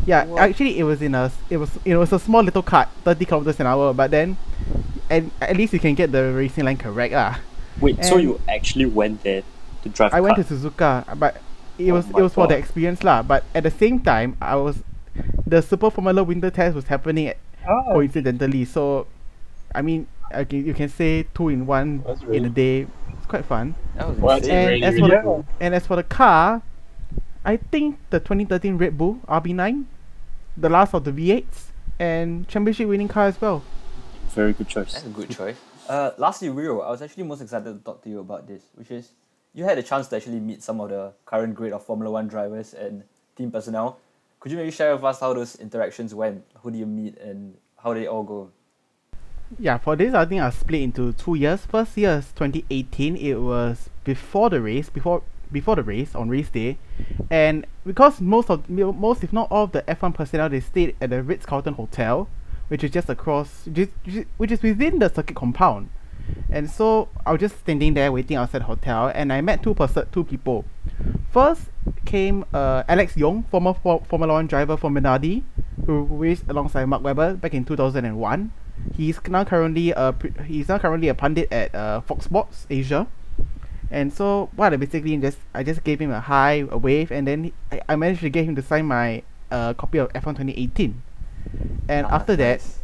Yeah, 0.06 0.24
What? 0.26 0.40
actually, 0.42 0.78
it 0.78 0.84
was 0.84 1.02
in 1.02 1.14
a 1.14 1.30
it 1.50 1.56
was 1.58 1.70
it 1.84 1.96
was 1.96 2.12
a 2.12 2.18
small 2.18 2.42
little 2.42 2.62
cart, 2.62 2.88
30 3.04 3.24
kilometers 3.26 3.60
an 3.60 3.66
hour, 3.66 3.92
but 3.92 4.10
then, 4.10 4.36
and 5.10 5.30
at 5.40 5.56
least 5.56 5.72
you 5.72 5.78
can 5.80 5.94
get 5.94 6.12
the 6.12 6.32
racing 6.32 6.64
line 6.64 6.76
correct, 6.78 7.12
ah. 7.14 7.40
Wait, 7.80 8.02
so 8.04 8.16
you 8.16 8.40
actually 8.48 8.86
went 8.86 9.22
there 9.22 9.42
to 9.82 9.88
drive 9.88 10.12
I 10.14 10.20
went 10.20 10.36
to? 10.36 10.44
Suzuka, 10.44 11.18
but 11.18 11.40
it 11.78 11.90
Oh 11.90 11.94
was 11.94 12.08
it 12.08 12.14
was 12.14 12.32
for 12.34 12.46
the 12.46 12.56
experience 12.56 13.02
lah. 13.02 13.22
But 13.22 13.44
at 13.54 13.62
the 13.64 13.70
same 13.70 14.00
time, 14.00 14.36
I 14.40 14.56
was 14.56 14.82
the 15.46 15.60
Super 15.62 15.90
Formula 15.90 16.22
Winter 16.22 16.50
Test 16.50 16.74
was 16.76 16.86
happening 16.86 17.28
at, 17.28 17.36
Oh, 17.68 17.92
coincidentally. 17.92 18.64
So, 18.64 19.06
I 19.74 19.82
mean, 19.82 20.06
I 20.32 20.44
can, 20.44 20.64
you 20.64 20.72
can 20.74 20.88
say 20.88 21.26
two 21.34 21.48
in 21.48 21.66
one 21.66 22.02
That's 22.06 22.22
in 22.22 22.44
a 22.44 22.48
day. 22.48 22.86
It's 23.16 23.26
quite 23.26 23.44
fun. 23.44 23.74
That 23.96 24.08
was 24.08 24.18
Well. 24.18 24.36
And 24.36 24.46
really, 24.46 24.82
as 24.84 24.94
really 24.94 25.10
for 25.10 25.44
the- 25.44 25.64
And 25.64 25.74
as 25.74 25.86
for 25.86 25.96
the 25.96 26.02
car, 26.04 26.62
I 27.44 27.56
think 27.56 27.98
the 28.10 28.20
2013 28.20 28.76
Red 28.78 28.96
Bull 28.96 29.20
RB9, 29.28 29.84
the 30.56 30.68
last 30.68 30.94
of 30.94 31.04
the 31.04 31.12
V8s, 31.12 31.72
and 31.98 32.46
championship 32.48 32.88
winning 32.88 33.08
car 33.08 33.26
as 33.26 33.40
well. 33.40 33.62
Very 34.34 34.52
good 34.52 34.68
choice. 34.68 34.92
That's 34.92 35.06
a 35.06 35.10
good 35.10 35.30
choice. 35.30 35.56
Uh, 35.88 36.12
lastly, 36.18 36.48
Rio, 36.48 36.82
I 36.82 36.90
was 36.90 37.02
actually 37.02 37.24
most 37.24 37.40
excited 37.40 37.64
to 37.64 37.80
talk 37.82 38.00
to 38.04 38.08
you 38.08 38.20
about 38.20 38.46
this, 38.46 38.62
which 38.76 38.92
is 38.92 39.10
you 39.54 39.64
had 39.64 39.76
a 39.76 39.82
chance 39.82 40.06
to 40.06 40.14
actually 40.14 40.38
meet 40.38 40.62
some 40.62 40.80
of 40.80 40.90
the 40.90 41.12
current 41.26 41.56
grade 41.56 41.72
of 41.72 41.84
Formula 41.84 42.12
One 42.12 42.28
drivers 42.28 42.74
and 42.74 43.02
team 43.34 43.50
personnel. 43.50 43.98
Could 44.38 44.52
you 44.52 44.58
maybe 44.58 44.70
share 44.70 44.94
with 44.94 45.02
us 45.02 45.18
how 45.18 45.34
those 45.34 45.56
interactions 45.56 46.14
went? 46.14 46.44
Who 46.62 46.70
do 46.70 46.78
you 46.78 46.86
meet 46.86 47.18
and 47.18 47.56
how 47.82 47.92
did 47.92 48.04
it 48.04 48.06
all 48.06 48.22
go? 48.22 48.52
Yeah, 49.58 49.78
for 49.78 49.96
this 49.96 50.14
I 50.14 50.26
think 50.26 50.42
I'll 50.42 50.52
split 50.52 50.82
into 50.82 51.12
two 51.12 51.34
years. 51.34 51.66
First 51.66 51.96
year 51.96 52.18
is 52.18 52.26
2018. 52.36 53.16
It 53.16 53.34
was 53.34 53.90
before 54.04 54.48
the 54.48 54.60
race, 54.60 54.88
before 54.90 55.22
before 55.50 55.74
the 55.74 55.82
race 55.82 56.14
on 56.14 56.28
race 56.28 56.50
day, 56.50 56.78
and 57.30 57.66
because 57.84 58.20
most 58.20 58.48
of 58.48 58.70
mo- 58.70 58.92
most 58.92 59.24
if 59.24 59.32
not 59.32 59.50
all 59.50 59.64
of 59.64 59.72
the 59.72 59.82
F1 59.82 60.14
personnel 60.14 60.48
they 60.48 60.60
stayed 60.60 60.94
at 61.00 61.10
the 61.10 61.20
Ritz 61.20 61.44
Carlton 61.46 61.74
Hotel, 61.74 62.28
which 62.70 62.84
is 62.84 62.90
just 62.92 63.08
across, 63.08 63.66
is, 63.66 63.88
which 64.36 64.52
is- 64.52 64.62
within 64.62 65.00
the 65.00 65.08
circuit 65.12 65.34
compound. 65.34 65.90
And 66.48 66.70
so 66.70 67.08
I 67.26 67.32
was 67.32 67.40
just 67.40 67.58
standing 67.58 67.94
there 67.94 68.12
waiting 68.12 68.36
outside 68.36 68.60
the 68.60 68.66
hotel, 68.66 69.10
and 69.12 69.32
I 69.32 69.40
met 69.40 69.62
two 69.64 69.74
two 70.12 70.22
people. 70.22 70.64
First 71.32 71.62
came 72.04 72.44
uh, 72.54 72.84
Alex 72.88 73.14
Yoong, 73.14 73.48
former 73.50 73.74
for- 73.74 74.02
Formula 74.08 74.34
One 74.34 74.46
driver 74.46 74.76
for 74.76 74.90
Minardi, 74.90 75.42
who 75.86 76.02
raced 76.02 76.44
alongside 76.48 76.84
Mark 76.84 77.02
Webber 77.02 77.34
back 77.34 77.52
in 77.54 77.64
2001. 77.64 78.52
He's 78.94 79.18
now 79.28 79.42
currently 79.44 79.90
a 79.90 80.14
he's 80.46 80.68
now 80.68 80.78
currently 80.78 81.08
a 81.08 81.14
pundit 81.14 81.52
at 81.52 81.74
uh, 81.74 82.00
Fox 82.02 82.26
Sports 82.26 82.66
Asia. 82.70 83.08
And 83.90 84.12
so 84.12 84.50
what 84.54 84.72
I 84.72 84.76
basically 84.76 85.16
just 85.16 85.38
I 85.52 85.64
just 85.64 85.82
gave 85.82 86.00
him 86.00 86.12
a 86.12 86.20
hi, 86.20 86.64
a 86.70 86.78
wave, 86.78 87.10
and 87.10 87.26
then 87.26 87.50
I, 87.72 87.80
I 87.88 87.96
managed 87.96 88.20
to 88.20 88.30
get 88.30 88.44
him 88.44 88.54
to 88.54 88.62
sign 88.62 88.86
my 88.86 89.22
uh, 89.50 89.74
copy 89.74 89.98
of 89.98 90.12
F1 90.12 90.38
2018. 90.38 91.02
And 91.88 92.06
Ah, 92.06 92.16
after 92.16 92.36
that, 92.36 92.60
nice. 92.60 92.78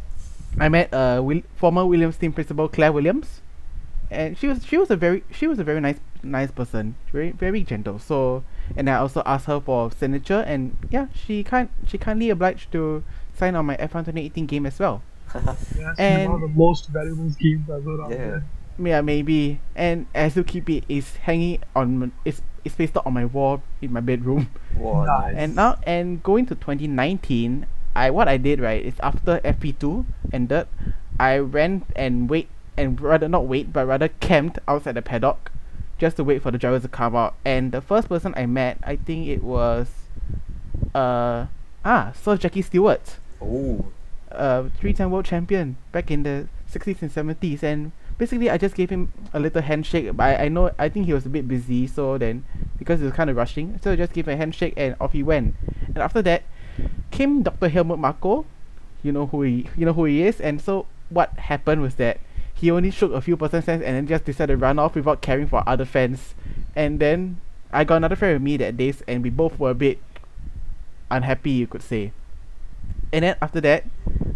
I 0.59 0.69
met 0.69 0.93
uh 0.93 1.21
Will, 1.23 1.41
former 1.55 1.85
Williams 1.85 2.17
team 2.17 2.33
principal 2.33 2.67
Claire 2.67 2.91
Williams, 2.91 3.41
and 4.11 4.37
she 4.37 4.47
was 4.47 4.65
she 4.65 4.77
was 4.77 4.89
a 4.91 4.95
very 4.95 5.23
she 5.31 5.47
was 5.47 5.59
a 5.59 5.63
very 5.63 5.79
nice 5.81 5.99
nice 6.23 6.51
person, 6.51 6.95
very 7.11 7.31
very 7.31 7.63
gentle. 7.63 7.99
So 7.99 8.43
and 8.75 8.89
I 8.89 8.95
also 8.95 9.21
asked 9.25 9.45
her 9.45 9.59
for 9.61 9.91
signature, 9.91 10.43
and 10.47 10.75
yeah, 10.89 11.07
she 11.13 11.43
kind 11.43 11.69
she 11.85 11.97
kindly 11.97 12.29
obliged 12.29 12.71
to 12.73 13.03
sign 13.33 13.55
on 13.55 13.65
my 13.65 13.77
F1 13.77 14.05
2018 14.05 14.45
game 14.45 14.65
as 14.65 14.79
well. 14.79 15.01
yeah, 15.77 15.93
and- 15.97 16.31
one 16.31 16.35
of 16.35 16.41
the 16.41 16.55
most 16.55 16.87
valuable 16.89 17.29
games 17.39 17.69
I've 17.69 17.83
heard 17.83 17.99
out 18.01 18.09
Yeah. 18.11 18.17
there. 18.17 18.43
Yeah, 18.79 19.01
maybe. 19.01 19.59
And 19.75 20.05
as 20.13 20.35
you 20.35 20.43
keep 20.43 20.69
it, 20.69 20.83
it's 20.87 21.15
hanging 21.17 21.59
on 21.75 22.03
m- 22.03 22.11
it's 22.25 22.41
it's 22.63 22.75
pasted 22.75 23.01
on 23.05 23.13
my 23.13 23.25
wall 23.25 23.61
in 23.81 23.91
my 23.93 24.01
bedroom. 24.01 24.49
Wow, 24.77 25.05
Nice. 25.05 25.33
And 25.35 25.55
now 25.55 25.77
and 25.87 26.21
going 26.21 26.45
to 26.47 26.55
2019, 26.55 27.65
I 27.97 28.11
what 28.11 28.27
I 28.27 28.37
did 28.37 28.59
right 28.59 28.85
is 28.85 28.93
after 29.01 29.39
FP2 29.39 30.05
ended, 30.31 30.67
I 31.19 31.41
went 31.41 31.87
and 31.95 32.29
wait 32.29 32.47
and 32.77 33.01
rather 33.01 33.27
not 33.27 33.47
wait 33.47 33.73
but 33.73 33.87
rather 33.87 34.07
camped 34.07 34.59
outside 34.67 34.93
the 34.93 35.01
paddock, 35.01 35.51
just 35.97 36.17
to 36.17 36.23
wait 36.23 36.43
for 36.43 36.51
the 36.51 36.59
drivers 36.59 36.83
to 36.83 36.89
come 36.89 37.15
out. 37.15 37.33
And 37.43 37.71
the 37.71 37.81
first 37.81 38.07
person 38.07 38.33
I 38.37 38.45
met, 38.45 38.77
I 38.83 38.97
think 38.97 39.27
it 39.27 39.43
was, 39.43 39.87
uh 40.93 41.47
ah 41.83 42.11
Sir 42.13 42.37
Jackie 42.37 42.61
Stewart, 42.61 43.17
Oh, 43.41 43.87
uh 44.31 44.69
three-time 44.79 45.09
world 45.09 45.25
champion 45.25 45.77
back 45.91 46.11
in 46.11 46.21
the 46.21 46.47
60s 46.71 47.01
and 47.01 47.11
70s, 47.11 47.63
and 47.63 47.93
basically 48.19 48.47
I 48.49 48.59
just 48.59 48.75
gave 48.75 48.91
him 48.91 49.11
a 49.33 49.39
little 49.39 49.63
handshake. 49.63 50.15
But 50.15 50.23
I, 50.23 50.45
I 50.45 50.47
know 50.49 50.69
I 50.77 50.87
think 50.89 51.07
he 51.07 51.13
was 51.13 51.25
a 51.25 51.29
bit 51.29 51.47
busy, 51.47 51.87
so 51.87 52.19
then 52.19 52.45
because 52.77 52.99
he 52.99 53.05
was 53.05 53.15
kind 53.15 53.31
of 53.31 53.35
rushing, 53.35 53.79
so 53.81 53.91
I 53.91 53.95
just 53.95 54.13
gave 54.13 54.27
him 54.27 54.35
a 54.35 54.37
handshake 54.37 54.75
and 54.77 54.95
off 55.01 55.13
he 55.13 55.23
went. 55.23 55.55
And 55.87 55.97
after 55.97 56.21
that, 56.21 56.43
came 57.11 57.43
Dr. 57.43 57.69
Helmut 57.69 57.99
Marko. 57.99 58.45
You 59.03 59.11
know 59.11 59.27
who 59.27 59.43
he 59.43 59.69
you 59.77 59.85
know 59.85 59.93
who 59.93 60.05
he 60.05 60.23
is, 60.23 60.41
and 60.41 60.61
so 60.61 60.85
what 61.09 61.31
happened 61.37 61.81
was 61.81 61.95
that 61.95 62.19
he 62.53 62.71
only 62.71 62.89
shook 62.89 63.11
a 63.13 63.21
few 63.21 63.37
person's 63.37 63.65
hands 63.65 63.83
and 63.83 63.95
then 63.95 64.07
just 64.07 64.25
decided 64.25 64.53
to 64.53 64.57
run 64.57 64.79
off 64.79 64.95
without 64.95 65.21
caring 65.21 65.47
for 65.47 65.63
other 65.67 65.85
fans. 65.85 66.33
And 66.75 66.99
then 66.99 67.39
I 67.71 67.83
got 67.83 67.97
another 67.97 68.15
friend 68.15 68.33
with 68.33 68.41
me 68.41 68.57
that 68.57 68.77
day, 68.77 68.93
and 69.07 69.23
we 69.23 69.29
both 69.29 69.59
were 69.59 69.69
a 69.71 69.75
bit 69.75 69.99
unhappy, 71.11 71.51
you 71.51 71.67
could 71.67 71.83
say. 71.83 72.11
And 73.13 73.23
then 73.23 73.35
after 73.41 73.61
that, 73.61 73.85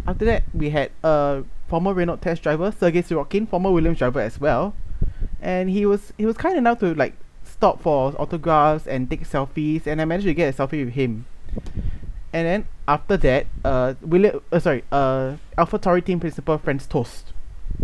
after 0.08 0.25
that, 0.25 0.44
we 0.54 0.70
had 0.70 0.92
a 1.04 1.44
former 1.68 1.94
Renault 1.94 2.18
test 2.18 2.44
driver, 2.44 2.72
Sergey 2.72 3.01
Sirotkin, 3.01 3.50
former 3.50 3.72
Williams 3.72 3.98
driver 3.98 4.22
as 4.22 4.40
well, 4.40 4.75
and 5.42 5.70
he 5.70 5.86
was 5.86 6.13
he 6.18 6.25
was 6.25 6.38
kind 6.38 6.58
enough 6.58 6.80
to 6.80 6.94
like 6.94 7.13
stop 7.44 7.82
for 7.82 8.13
autographs 8.20 8.88
and 8.88 9.10
take 9.10 9.28
selfies, 9.28 9.88
and 9.88 10.00
I 10.00 10.06
managed 10.06 10.28
to 10.28 10.34
get 10.34 10.54
a 10.54 10.58
selfie 10.58 10.86
with 10.86 10.94
him. 10.94 11.25
And 12.34 12.48
then 12.48 12.68
after 12.88 13.18
that, 13.18 13.48
uh, 13.64 13.94
William, 14.02 14.42
uh, 14.52 14.60
sorry, 14.60 14.84
uh, 14.92 15.36
Alpha 15.58 15.80
Tauri 15.80 16.04
team 16.04 16.20
principal 16.20 16.58
Franz 16.58 16.88
Tost. 16.88 17.34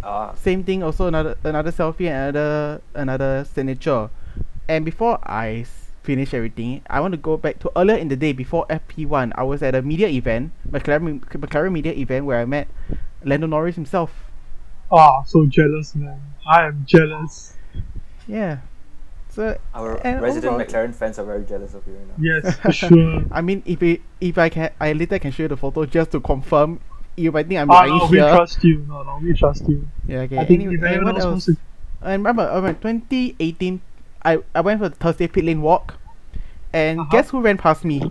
Ah, 0.04 0.34
Same 0.36 0.64
thing, 0.64 0.84
also 0.84 1.08
another 1.08 1.36
another 1.44 1.72
selfie 1.72 2.08
and 2.10 2.36
another 2.36 2.82
another 2.94 3.46
signature. 3.46 4.10
And 4.68 4.86
before 4.86 5.20
I 5.24 5.66
s- 5.68 5.92
finish 6.04 6.34
everything, 6.34 6.82
I 6.90 7.00
want 7.02 7.14
to 7.14 7.18
go 7.18 7.38
back 7.38 7.60
to 7.60 7.72
earlier 7.76 7.98
in 7.98 8.08
the 8.10 8.16
day 8.16 8.32
before 8.34 8.66
FP1. 8.70 9.34
I 9.36 9.44
was 9.44 9.64
at 9.64 9.76
a 9.76 9.82
media 9.82 10.08
event, 10.08 10.52
McLaren 10.70 11.20
McLaren 11.22 11.72
media 11.72 11.94
event 11.94 12.26
where 12.26 12.40
I 12.40 12.46
met 12.46 12.68
Lando 13.24 13.48
Norris 13.48 13.76
himself. 13.76 14.12
Ah, 14.92 15.24
so 15.24 15.46
jealous, 15.46 15.96
man. 15.96 16.20
I 16.48 16.66
am 16.68 16.84
jealous. 16.86 17.58
Yeah. 18.28 18.60
So 19.38 19.56
our 19.76 20.02
and 20.04 20.20
resident 20.20 20.54
overall- 20.54 20.66
McLaren 20.66 20.96
fans 20.96 21.20
are 21.20 21.24
very 21.26 21.46
jealous 21.46 21.76
of 21.76 21.86
you 21.86 21.94
right 21.94 22.08
now. 22.10 22.16
Yes, 22.18 22.58
for 22.64 22.72
sure. 22.72 23.22
I 23.32 23.42
mean, 23.42 23.62
if 23.68 23.84
it, 23.84 24.02
if 24.20 24.36
I 24.40 24.50
can, 24.50 24.72
I 24.82 24.94
later 24.94 25.20
can 25.20 25.30
show 25.32 25.44
you 25.44 25.50
the 25.50 25.58
photo 25.58 25.86
just 25.86 26.10
to 26.14 26.20
confirm. 26.20 26.80
You 27.16 27.32
might 27.32 27.48
think 27.48 27.60
I'm 27.62 27.70
Ah, 27.70 27.86
lying 27.86 27.98
no, 28.00 28.06
we 28.08 28.18
here. 28.18 28.30
trust 28.34 28.64
you. 28.64 28.84
No, 28.90 29.04
no, 29.04 29.20
we 29.22 29.34
trust 29.34 29.70
you. 29.70 29.88
Yeah, 30.08 30.22
okay. 30.26 30.40
I 30.40 30.46
think 30.46 30.62
Anyway, 30.64 30.76
if 30.78 30.84
anyone 30.84 31.16
else 31.22 31.24
else? 31.26 31.46
to, 31.46 31.58
I 32.02 32.14
remember, 32.14 32.50
I 32.50 32.56
remember 32.56 32.80
2018. 32.82 33.80
I, 34.26 34.40
I 34.56 34.62
went 34.62 34.82
for 34.82 34.90
the 34.90 34.96
Thursday 34.96 35.28
pit 35.28 35.46
lane 35.46 35.62
walk, 35.62 35.94
and 36.74 37.00
Uh-huh. 37.00 37.10
guess 37.12 37.30
who 37.30 37.42
ran 37.42 37.58
past 37.58 37.86
me? 37.86 38.02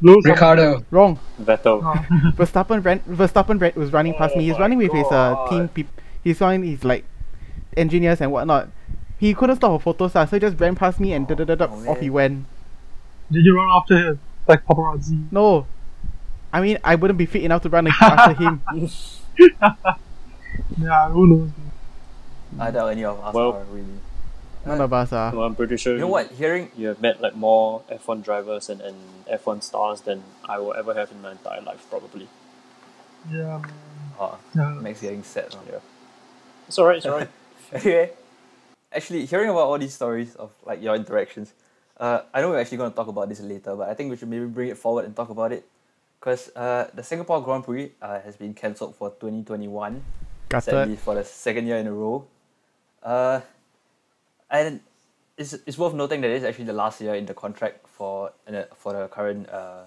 blow 0.00 0.16
Ricciardo. 0.24 0.82
Wrong. 0.90 1.18
Vettel. 1.42 1.82
Ah, 1.84 2.06
Verstappen 2.40 2.82
ran. 2.82 3.00
Verstappen 3.00 3.60
ran, 3.60 3.72
was 3.76 3.92
running 3.92 4.14
past 4.14 4.34
me. 4.34 4.44
He's 4.44 4.56
Oh 4.56 4.60
running 4.60 4.78
my 4.78 4.84
with 4.88 4.94
his 4.94 5.06
uh 5.12 5.46
team. 5.50 5.68
Peop- 5.68 6.00
he's 6.24 6.40
running 6.40 6.64
his 6.64 6.84
like 6.84 7.04
engineers 7.76 8.20
and 8.22 8.32
whatnot. 8.32 8.68
He 9.18 9.34
couldn't 9.34 9.56
stop 9.56 9.80
for 9.82 9.92
photos, 9.92 10.14
ah, 10.16 10.24
so 10.24 10.36
he 10.36 10.40
just 10.40 10.58
ran 10.60 10.74
past 10.76 11.00
me 11.00 11.12
and 11.12 11.26
da 11.26 11.34
da 11.34 11.44
da 11.44 11.54
da 11.56 11.66
Oh, 11.70 11.90
off 11.90 11.98
he 12.00 12.06
man. 12.06 12.12
went. 12.14 12.46
Did 13.32 13.44
you 13.44 13.56
run 13.56 13.68
after 13.70 13.96
him 13.98 14.20
like 14.46 14.64
paparazzi? 14.64 15.26
No, 15.32 15.66
I 16.52 16.60
mean 16.60 16.78
I 16.84 16.94
wouldn't 16.94 17.18
be 17.18 17.26
fit 17.26 17.42
enough 17.42 17.62
to 17.62 17.68
run 17.68 17.86
ag- 17.88 17.94
after 18.00 18.34
him. 18.34 18.62
Yeah, 20.78 21.08
who 21.10 21.26
knows? 21.26 21.50
man. 21.56 21.72
I 22.60 22.70
doubt 22.70 22.88
any 22.88 23.04
of 23.04 23.18
us 23.20 23.34
Well- 23.34 23.52
are 23.54 23.64
really. 23.70 23.98
None 24.66 24.80
of 24.82 24.92
us 24.92 25.12
are. 25.12 25.34
Well, 25.34 25.46
I'm 25.46 25.54
pretty 25.54 25.76
sure 25.78 25.94
You 25.94 26.00
know 26.00 26.08
what? 26.08 26.30
Hearing 26.32 26.70
you 26.76 26.88
have 26.88 27.00
met 27.00 27.22
like 27.22 27.34
more 27.34 27.82
F1 27.90 28.22
drivers 28.22 28.68
and, 28.68 28.80
and 28.82 28.96
F1 29.30 29.62
stars 29.62 30.02
than 30.02 30.22
I 30.44 30.58
will 30.58 30.74
ever 30.74 30.92
have 30.94 31.10
in 31.10 31.22
my 31.22 31.30
entire 31.32 31.62
life, 31.62 31.86
probably. 31.88 32.28
Yeah, 33.30 33.58
man. 33.58 33.72
oh, 34.20 34.36
Yeah. 34.54 34.70
Max 34.74 35.00
getting 35.00 35.22
sad 35.22 35.54
now. 35.54 35.60
Yeah. 35.70 35.78
It's 36.66 36.78
alright, 36.78 36.98
it's 36.98 37.06
alright. 37.06 37.28
anyway, 37.72 38.10
actually, 38.92 39.26
hearing 39.26 39.50
about 39.50 39.68
all 39.68 39.78
these 39.78 39.94
stories 39.94 40.34
of 40.36 40.52
like 40.64 40.82
your 40.82 40.94
interactions, 40.94 41.52
uh, 41.98 42.22
I 42.32 42.40
know 42.40 42.50
we're 42.50 42.60
actually 42.60 42.78
going 42.78 42.90
to 42.90 42.96
talk 42.96 43.08
about 43.08 43.28
this 43.28 43.40
later, 43.40 43.74
but 43.76 43.88
I 43.88 43.94
think 43.94 44.10
we 44.10 44.16
should 44.16 44.28
maybe 44.28 44.46
bring 44.46 44.68
it 44.68 44.78
forward 44.78 45.04
and 45.04 45.14
talk 45.14 45.30
about 45.30 45.52
it, 45.52 45.66
because 46.20 46.50
uh, 46.56 46.88
the 46.94 47.02
Singapore 47.02 47.42
Grand 47.42 47.64
Prix 47.64 47.92
uh, 48.00 48.20
has 48.20 48.36
been 48.36 48.54
cancelled 48.54 48.94
for 48.94 49.10
2021, 49.10 50.02
sadly 50.50 50.72
Gutted. 50.72 50.98
for 50.98 51.14
the 51.14 51.24
second 51.24 51.66
year 51.66 51.78
in 51.78 51.86
a 51.86 51.92
row. 51.92 52.26
Uh, 53.02 53.40
and 54.50 54.80
it's, 55.36 55.52
it's 55.52 55.78
worth 55.78 55.94
noting 55.94 56.20
that 56.20 56.30
it's 56.30 56.44
actually 56.44 56.64
the 56.64 56.72
last 56.72 57.00
year 57.00 57.14
in 57.14 57.26
the 57.26 57.34
contract 57.34 57.86
for 57.88 58.32
uh, 58.48 58.62
for 58.74 58.92
the 58.92 59.08
current 59.08 59.48
uh, 59.50 59.84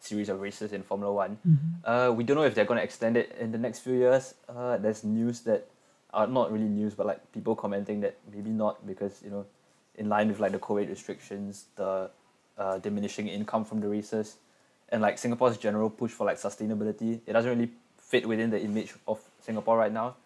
series 0.00 0.28
of 0.28 0.40
races 0.40 0.72
in 0.72 0.82
Formula 0.82 1.12
One. 1.12 1.38
Uh, 1.84 2.12
we 2.14 2.24
don't 2.24 2.36
know 2.36 2.44
if 2.44 2.54
they're 2.54 2.64
going 2.64 2.78
to 2.78 2.84
extend 2.84 3.16
it 3.16 3.36
in 3.38 3.52
the 3.52 3.58
next 3.58 3.80
few 3.80 3.94
years. 3.94 4.34
Uh, 4.48 4.76
there's 4.78 5.04
news 5.04 5.40
that 5.40 5.68
are 6.12 6.26
not 6.26 6.50
really 6.52 6.64
news, 6.68 6.94
but 6.94 7.06
like 7.06 7.32
people 7.32 7.54
commenting 7.54 8.00
that 8.00 8.16
maybe 8.32 8.50
not 8.50 8.86
because 8.86 9.22
you 9.22 9.30
know, 9.30 9.44
in 9.96 10.08
line 10.08 10.28
with 10.28 10.40
like 10.40 10.52
the 10.52 10.58
COVID 10.58 10.88
restrictions, 10.88 11.66
the 11.76 12.10
uh, 12.56 12.78
diminishing 12.78 13.28
income 13.28 13.64
from 13.64 13.80
the 13.80 13.88
races, 13.88 14.36
and 14.88 15.02
like 15.02 15.18
Singapore's 15.18 15.58
general 15.58 15.90
push 15.90 16.10
for 16.10 16.24
like 16.24 16.38
sustainability, 16.38 17.20
it 17.26 17.32
doesn't 17.32 17.50
really 17.50 17.70
fit 17.96 18.26
within 18.26 18.50
the 18.50 18.60
image 18.60 18.94
of 19.06 19.20
Singapore 19.40 19.76
right 19.76 19.92
now. 19.92 20.16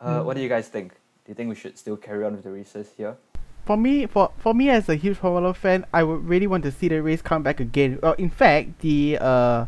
Uh, 0.00 0.22
What 0.22 0.36
do 0.36 0.42
you 0.42 0.48
guys 0.48 0.68
think? 0.68 0.92
Do 1.24 1.30
you 1.30 1.34
think 1.34 1.48
we 1.48 1.54
should 1.54 1.78
still 1.78 1.96
carry 1.96 2.24
on 2.24 2.34
with 2.34 2.44
the 2.44 2.50
races 2.50 2.90
here? 2.96 3.16
For 3.64 3.78
me, 3.78 4.04
for 4.04 4.30
for 4.36 4.52
me 4.52 4.68
as 4.68 4.90
a 4.90 4.94
huge 4.94 5.16
Formula 5.16 5.54
fan, 5.54 5.86
I 5.90 6.02
would 6.04 6.28
really 6.28 6.46
want 6.46 6.64
to 6.64 6.70
see 6.70 6.88
the 6.88 7.00
race 7.00 7.22
come 7.22 7.42
back 7.42 7.60
again. 7.60 7.98
Well, 8.02 8.12
in 8.20 8.28
fact, 8.28 8.80
the 8.80 9.16
uh, 9.18 9.64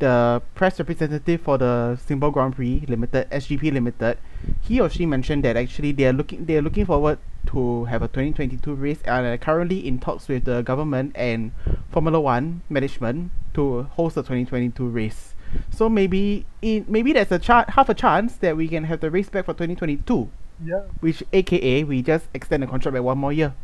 the 0.00 0.42
press 0.54 0.78
representative 0.78 1.40
for 1.42 1.56
the 1.58 1.96
Singapore 2.04 2.32
Grand 2.32 2.56
Prix 2.56 2.84
Limited 2.88 3.30
SGP 3.30 3.72
Limited, 3.72 4.18
he 4.60 4.80
or 4.80 4.88
she 4.90 5.06
mentioned 5.06 5.44
that 5.44 5.56
actually 5.56 5.92
they 5.92 6.06
are 6.06 6.12
looking 6.12 6.44
they 6.46 6.56
are 6.56 6.62
looking 6.62 6.84
forward 6.86 7.18
to 7.46 7.84
have 7.86 8.02
a 8.02 8.08
2022 8.08 8.74
race 8.74 9.00
and 9.04 9.26
are 9.26 9.38
currently 9.38 9.86
in 9.86 9.98
talks 9.98 10.28
with 10.28 10.44
the 10.44 10.62
government 10.62 11.12
and 11.14 11.52
Formula 11.90 12.20
One 12.20 12.62
management 12.68 13.30
to 13.54 13.84
host 13.84 14.14
the 14.16 14.22
2022 14.22 14.86
race. 14.88 15.34
So 15.70 15.88
maybe 15.88 16.46
in 16.62 16.84
maybe 16.88 17.12
there's 17.12 17.32
a 17.32 17.64
half 17.70 17.88
a 17.88 17.94
chance 17.94 18.36
that 18.36 18.56
we 18.56 18.68
can 18.68 18.84
have 18.84 19.00
the 19.00 19.10
race 19.10 19.28
back 19.28 19.46
for 19.46 19.52
2022, 19.54 20.28
Yeah. 20.64 20.82
which 21.00 21.22
AKA 21.32 21.84
we 21.84 22.02
just 22.02 22.26
extend 22.34 22.62
the 22.62 22.66
contract 22.66 22.94
by 22.94 23.00
one 23.00 23.18
more 23.18 23.32
year. 23.32 23.54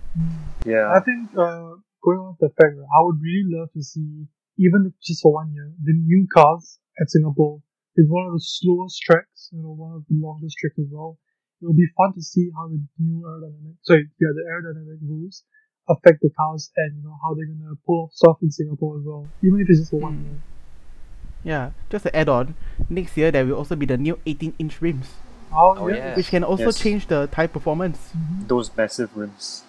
Yeah. 0.65 0.91
I 0.91 1.01
think 1.05 1.31
uh, 1.39 1.79
going 2.03 2.19
on 2.19 2.37
the 2.41 2.49
fact, 2.49 2.75
I 2.75 2.99
would 3.05 3.21
really 3.23 3.45
love 3.55 3.69
to 3.75 3.83
see, 3.83 4.27
even 4.59 4.87
if 4.89 4.95
just 5.03 5.23
for 5.23 5.33
one 5.33 5.53
year, 5.53 5.73
the 5.83 5.93
new 5.93 6.27
cars 6.33 6.79
at 7.01 7.11
Singapore 7.11 7.61
is 7.97 8.07
one 8.09 8.27
of 8.27 8.33
the 8.35 8.41
slowest 8.45 9.01
tracks, 9.03 9.49
you 9.53 9.63
know, 9.63 9.73
one 9.73 9.93
of 9.97 10.05
the 10.09 10.17
longest 10.21 10.57
tracks 10.59 10.79
as 10.79 10.87
well. 10.91 11.19
It'll 11.63 11.75
be 11.75 11.89
fun 11.97 12.13
to 12.15 12.23
see 12.23 12.51
how 12.55 12.69
the 12.69 12.81
new 12.99 13.23
aerodynamic, 13.25 13.77
sorry, 13.83 14.09
yeah, 14.21 14.29
the 14.35 14.45
aerodynamic 14.49 14.99
rules 15.09 15.45
affect 15.89 16.21
the 16.21 16.31
cars 16.37 16.71
and 16.77 16.97
you 16.97 17.03
know 17.03 17.17
how 17.23 17.35
they're 17.35 17.47
gonna 17.47 17.75
pull 17.87 18.05
off 18.05 18.13
stuff 18.13 18.37
in 18.43 18.51
Singapore 18.51 18.99
as 18.99 19.05
well, 19.07 19.29
even 19.43 19.61
if 19.61 19.71
it's 19.71 19.81
just 19.81 19.91
for 19.91 20.01
one 20.01 20.19
Mm. 20.19 20.25
year. 20.25 20.41
Yeah, 21.45 21.71
just 21.91 22.03
to 22.05 22.15
add 22.17 22.29
on, 22.29 22.55
next 22.91 23.17
year 23.17 23.31
there 23.31 23.47
will 23.47 23.55
also 23.55 23.77
be 23.77 23.87
the 23.87 23.97
new 23.97 24.19
18-inch 24.27 24.83
rims, 24.83 25.15
Oh, 25.53 25.75
Oh, 25.79 25.89
yeah, 25.89 25.95
yeah. 25.95 26.17
which 26.17 26.29
can 26.29 26.43
also 26.45 26.67
Yes. 26.67 26.79
change 26.79 27.07
the 27.07 27.29
tire 27.29 27.49
performance. 27.49 28.13
Those 28.47 28.71
massive 28.77 29.17
rims. 29.17 29.63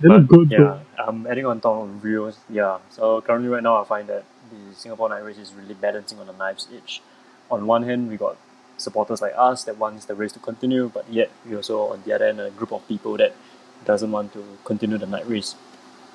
They 0.00 0.08
look 0.08 0.26
good 0.26 0.50
yeah, 0.50 0.58
though. 0.58 0.80
um, 1.06 1.26
adding 1.28 1.46
on 1.46 1.60
top 1.60 1.82
of 1.82 2.04
Rio, 2.04 2.32
yeah. 2.50 2.78
So 2.90 3.20
currently, 3.20 3.48
right 3.48 3.62
now, 3.62 3.80
I 3.80 3.84
find 3.84 4.08
that 4.08 4.24
the 4.50 4.74
Singapore 4.74 5.08
night 5.08 5.24
race 5.24 5.38
is 5.38 5.52
really 5.52 5.74
balancing 5.74 6.18
on 6.18 6.28
a 6.28 6.32
knife's 6.32 6.68
edge. 6.74 7.02
On 7.50 7.66
one 7.66 7.82
hand, 7.82 8.08
we 8.08 8.16
got 8.16 8.36
supporters 8.76 9.22
like 9.22 9.32
us 9.36 9.64
that 9.64 9.78
wants 9.78 10.04
the 10.06 10.14
race 10.14 10.32
to 10.32 10.38
continue, 10.38 10.90
but 10.92 11.08
yet 11.10 11.30
we 11.46 11.54
also, 11.56 11.92
on 11.92 12.02
the 12.04 12.12
other 12.12 12.26
hand, 12.26 12.40
a 12.40 12.50
group 12.50 12.72
of 12.72 12.86
people 12.88 13.16
that 13.16 13.34
doesn't 13.84 14.10
want 14.10 14.32
to 14.32 14.58
continue 14.64 14.98
the 14.98 15.06
night 15.06 15.28
race. 15.28 15.54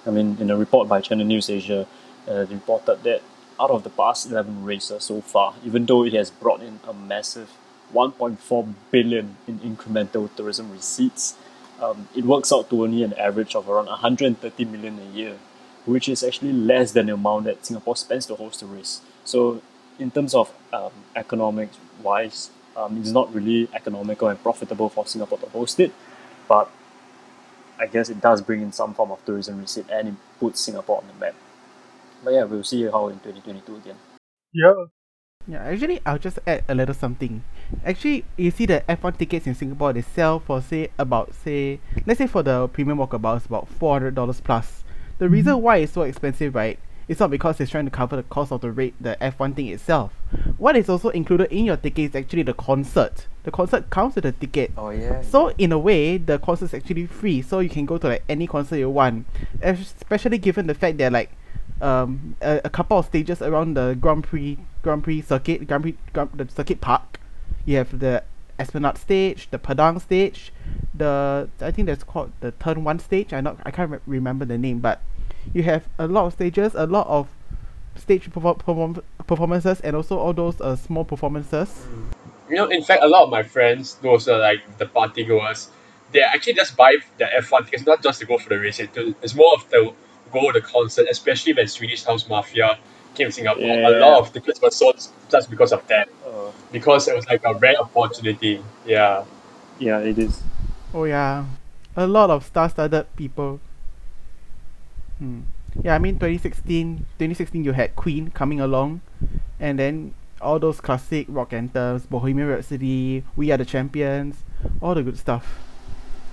I 0.05 0.11
mean, 0.11 0.37
in 0.39 0.49
a 0.49 0.57
report 0.57 0.87
by 0.87 1.01
Channel 1.01 1.25
News 1.25 1.49
Asia, 1.49 1.87
uh, 2.27 2.45
they 2.45 2.55
reported 2.55 3.03
that 3.03 3.21
out 3.59 3.69
of 3.69 3.83
the 3.83 3.89
past 3.89 4.27
11 4.27 4.63
races 4.63 5.03
so 5.03 5.21
far, 5.21 5.53
even 5.63 5.85
though 5.85 6.05
it 6.05 6.13
has 6.13 6.31
brought 6.31 6.61
in 6.61 6.79
a 6.87 6.93
massive 6.93 7.51
1.4 7.93 8.73
billion 8.91 9.35
in 9.47 9.59
incremental 9.59 10.33
tourism 10.35 10.71
receipts, 10.71 11.35
um, 11.81 12.07
it 12.15 12.25
works 12.25 12.51
out 12.51 12.69
to 12.69 12.83
only 12.83 13.03
an 13.03 13.13
average 13.13 13.55
of 13.55 13.69
around 13.69 13.87
130 13.87 14.65
million 14.65 14.99
a 14.99 15.15
year, 15.15 15.37
which 15.85 16.09
is 16.09 16.23
actually 16.23 16.53
less 16.53 16.91
than 16.91 17.07
the 17.07 17.13
amount 17.13 17.45
that 17.45 17.65
Singapore 17.65 17.95
spends 17.95 18.25
to 18.27 18.35
host 18.35 18.59
the 18.59 18.65
race. 18.65 19.01
So, 19.23 19.61
in 19.97 20.11
terms 20.11 20.33
of 20.33 20.51
um, 20.71 20.91
economics 21.15 21.77
wise, 22.01 22.51
um, 22.75 22.97
it's 22.99 23.11
not 23.11 23.33
really 23.33 23.67
economical 23.73 24.27
and 24.27 24.41
profitable 24.41 24.89
for 24.89 25.05
Singapore 25.05 25.37
to 25.39 25.47
host 25.47 25.79
it, 25.79 25.91
but 26.47 26.69
I 27.79 27.87
guess 27.87 28.09
it 28.09 28.21
does 28.21 28.41
bring 28.41 28.61
in 28.61 28.71
some 28.71 28.93
form 28.93 29.11
of 29.11 29.23
tourism 29.25 29.59
receipt 29.59 29.85
and 29.89 30.09
it 30.09 30.13
puts 30.39 30.59
Singapore 30.59 30.97
on 31.01 31.07
the 31.07 31.13
map. 31.13 31.35
But 32.23 32.33
yeah, 32.33 32.43
we'll 32.43 32.63
see 32.63 32.83
how 32.83 33.07
in 33.07 33.19
2022 33.19 33.75
again. 33.75 33.95
Yeah, 34.53 34.73
Yeah, 35.47 35.63
actually, 35.63 36.01
I'll 36.05 36.19
just 36.19 36.39
add 36.45 36.63
a 36.67 36.75
little 36.75 36.93
something. 36.93 37.43
Actually, 37.85 38.25
you 38.37 38.51
see 38.51 38.65
the 38.65 38.83
F1 38.89 39.17
tickets 39.17 39.47
in 39.47 39.55
Singapore, 39.55 39.93
they 39.93 40.01
sell 40.01 40.39
for 40.39 40.61
say 40.61 40.89
about 40.97 41.33
say, 41.33 41.79
let's 42.05 42.17
say 42.17 42.27
for 42.27 42.43
the 42.43 42.67
premium 42.69 42.97
walkabout, 42.97 43.37
it's 43.37 43.45
about 43.45 43.67
four 43.67 43.93
hundred 43.93 44.15
dollars 44.15 44.41
plus. 44.41 44.83
The 45.19 45.29
reason 45.29 45.61
why 45.61 45.77
it's 45.77 45.93
so 45.93 46.03
expensive, 46.03 46.55
right? 46.55 46.79
It's 47.09 47.19
not 47.19 47.31
because 47.31 47.59
it's 47.59 47.71
trying 47.71 47.85
to 47.85 47.91
cover 47.91 48.15
the 48.15 48.23
cost 48.23 48.51
of 48.51 48.61
the 48.61 48.71
rate, 48.71 48.93
the 49.01 49.17
F1 49.19 49.55
thing 49.55 49.67
itself. 49.67 50.13
What 50.57 50.77
is 50.77 50.87
also 50.87 51.09
included 51.09 51.51
in 51.51 51.65
your 51.65 51.75
ticket 51.75 52.11
is 52.11 52.15
actually 52.15 52.43
the 52.43 52.53
concert. 52.53 53.25
The 53.43 53.51
concert 53.51 53.89
comes 53.89 54.13
with 54.13 54.25
the 54.25 54.31
ticket. 54.31 54.71
Oh 54.77 54.91
yeah. 54.91 55.21
So 55.23 55.49
in 55.57 55.71
a 55.71 55.79
way, 55.79 56.17
the 56.17 56.37
concert 56.37 56.65
is 56.65 56.73
actually 56.75 57.07
free, 57.07 57.41
so 57.41 57.59
you 57.59 57.69
can 57.69 57.87
go 57.87 57.97
to 57.97 58.07
like 58.07 58.23
any 58.29 58.45
concert 58.45 58.77
you 58.77 58.91
want. 58.91 59.25
Especially 59.61 60.37
given 60.37 60.67
the 60.67 60.75
fact 60.75 60.99
that 60.99 61.11
like 61.11 61.31
um 61.81 62.35
a, 62.41 62.61
a 62.65 62.69
couple 62.69 62.97
of 62.99 63.05
stages 63.05 63.41
around 63.41 63.73
the 63.73 63.97
Grand 63.99 64.23
Prix 64.23 64.59
Grand 64.83 65.03
Prix 65.03 65.21
circuit, 65.21 65.67
Grand 65.67 65.83
Prix 65.83 65.97
Grand, 66.13 66.29
the 66.35 66.47
circuit 66.47 66.79
park. 66.79 67.18
You 67.65 67.77
have 67.77 67.99
the 67.99 68.23
Esplanade 68.57 68.97
stage, 68.97 69.47
the 69.51 69.57
Padang 69.57 69.99
stage, 69.99 70.51
the 70.93 71.49
I 71.61 71.71
think 71.71 71.87
that's 71.87 72.03
called 72.03 72.31
the 72.41 72.51
turn 72.51 72.83
one 72.83 72.99
stage. 72.99 73.33
I 73.33 73.41
not 73.41 73.57
I 73.65 73.71
can't 73.71 73.89
re- 73.91 73.99
remember 74.05 74.45
the 74.45 74.57
name, 74.57 74.79
but 74.79 75.01
you 75.53 75.63
have 75.63 75.87
a 75.97 76.07
lot 76.07 76.25
of 76.25 76.33
stages, 76.33 76.75
a 76.75 76.85
lot 76.85 77.07
of 77.07 77.27
stage 77.95 78.31
perform- 78.31 78.57
perform- 78.57 79.01
performances, 79.27 79.79
and 79.81 79.95
also 79.95 80.17
all 80.17 80.33
those 80.33 80.59
uh, 80.61 80.75
small 80.75 81.05
performances. 81.05 81.85
You 82.49 82.55
know, 82.55 82.67
in 82.67 82.83
fact, 82.83 83.03
a 83.03 83.07
lot 83.07 83.23
of 83.23 83.29
my 83.29 83.43
friends, 83.43 83.95
those 83.95 84.27
are 84.27 84.39
like 84.39 84.77
the 84.77 84.87
party 84.87 85.23
goers, 85.23 85.69
they 86.11 86.21
actually 86.21 86.53
just 86.53 86.75
buy 86.75 86.97
the 87.17 87.25
F1 87.25 87.65
tickets 87.65 87.85
not 87.85 88.01
just 88.01 88.19
to 88.19 88.25
go 88.25 88.37
for 88.37 88.49
the 88.49 88.59
race. 88.59 88.79
It's 88.79 89.35
more 89.35 89.53
of 89.53 89.69
the 89.69 89.93
go 90.31 90.51
to 90.51 90.59
the 90.59 90.65
concert, 90.65 91.07
especially 91.09 91.53
when 91.53 91.67
Swedish 91.67 92.03
House 92.03 92.27
Mafia 92.27 92.77
came 93.15 93.27
to 93.27 93.31
Singapore. 93.31 93.63
A 93.63 93.91
Yeah. 93.91 93.99
lot 94.05 94.19
of 94.19 94.33
tickets 94.33 94.61
were 94.61 94.71
sold 94.71 94.95
just 95.29 95.49
because 95.49 95.71
of 95.71 95.85
that, 95.87 96.09
Uh, 96.25 96.51
because 96.71 97.07
it 97.07 97.15
was 97.15 97.27
like 97.27 97.43
a 97.45 97.53
rare 97.55 97.77
opportunity. 97.79 98.61
Yeah. 98.85 99.23
yeah, 99.79 99.99
it 99.99 100.17
is. 100.17 100.41
Oh 100.93 101.03
yeah, 101.05 101.45
a 101.95 102.07
lot 102.07 102.29
of 102.29 102.45
star-studded 102.45 103.05
people. 103.15 103.59
Hmm. 105.19 105.41
Yeah, 105.83 105.95
I 105.95 105.99
mean 105.99 106.15
2016, 106.17 107.05
2016 107.19 107.63
you 107.63 107.73
had 107.73 107.95
Queen 107.95 108.31
coming 108.31 108.59
along, 108.59 109.01
and 109.59 109.77
then 109.77 110.13
all 110.41 110.57
those 110.59 110.81
classic 110.81 111.27
rock 111.29 111.53
anthems, 111.53 112.05
Bohemian 112.05 112.47
Rhapsody, 112.47 113.23
We 113.35 113.51
Are 113.51 113.57
the 113.57 113.65
Champions, 113.65 114.43
all 114.81 114.95
the 114.95 115.03
good 115.03 115.17
stuff. 115.17 115.59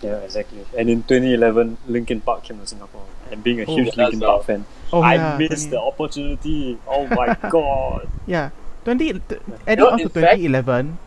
Yeah, 0.07 0.19
exactly. 0.19 0.65
And 0.79 0.89
in 0.89 1.03
2011, 1.03 1.79
Linkin 1.89 2.21
Park 2.21 2.45
came 2.45 2.59
to 2.61 2.67
Singapore. 2.67 3.05
And 3.31 3.43
being 3.43 3.61
a 3.61 3.65
Oh, 3.65 3.75
huge 3.75 3.87
that's 3.87 3.97
Linkin 3.97 4.21
Park 4.21 4.45
fan, 4.45 4.65
Oh 4.93 5.01
I 5.03 5.15
yeah, 5.15 5.39
missed 5.39 5.69
20 5.69 5.71
the 5.71 5.81
opportunity. 5.81 6.79
Oh 6.87 7.07
my 7.09 7.37
god. 7.51 8.09
Yeah, 8.27 8.51
20 8.85 9.13
t- 9.15 9.21
adding 9.67 9.85
know, 9.85 9.91
on 9.91 9.99
to 9.99 10.05
in 10.05 10.09
fact- 10.11 10.39
2011, 10.39 10.99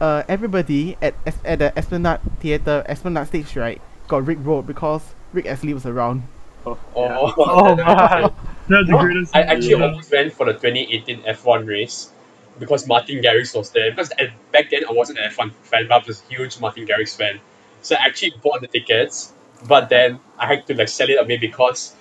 uh, 0.00 0.22
everybody 0.28 0.96
at 1.02 1.14
at 1.44 1.58
the 1.58 1.76
Esplanade 1.78 2.20
Theatre, 2.40 2.82
Esplanade 2.88 3.26
stage, 3.28 3.56
right, 3.56 3.80
got 4.08 4.24
Rick 4.26 4.38
Rolled 4.42 4.66
because 4.66 5.02
Rick 5.32 5.46
Astley 5.46 5.74
was 5.74 5.84
around. 5.86 6.22
Oh, 6.64 6.78
Oh, 6.96 7.02
yeah. 7.04 7.32
Oh 7.36 7.76
man, 7.76 8.32
that's 8.68 8.88
the 8.88 8.96
greatest. 8.98 9.36
I 9.36 9.42
actually 9.42 9.76
yeah. 9.76 9.84
almost 9.84 10.10
went 10.10 10.32
for 10.32 10.46
the 10.46 10.52
2018 10.54 11.22
F1 11.22 11.66
race 11.68 12.10
because 12.58 12.86
Martin 12.88 13.20
Garrix 13.22 13.54
was 13.54 13.70
there. 13.70 13.90
Because 13.90 14.10
at, 14.18 14.30
back 14.50 14.70
then 14.70 14.82
I 14.88 14.92
wasn't 14.92 15.18
an 15.18 15.30
F1 15.30 15.52
fan, 15.62 15.88
but 15.88 16.02
I 16.02 16.06
was 16.06 16.22
a 16.22 16.32
huge 16.34 16.58
Martin 16.58 16.86
Garrix 16.86 17.14
fan. 17.16 17.38
So 17.86 17.94
I 17.94 18.06
actually 18.10 18.34
bought 18.42 18.60
the 18.62 18.66
tickets, 18.66 19.30
but 19.70 19.88
then 19.88 20.18
I 20.42 20.46
had 20.50 20.66
to 20.66 20.74
like 20.74 20.88
sell 20.88 21.08
it 21.08 21.22
away 21.22 21.36
because 21.38 21.94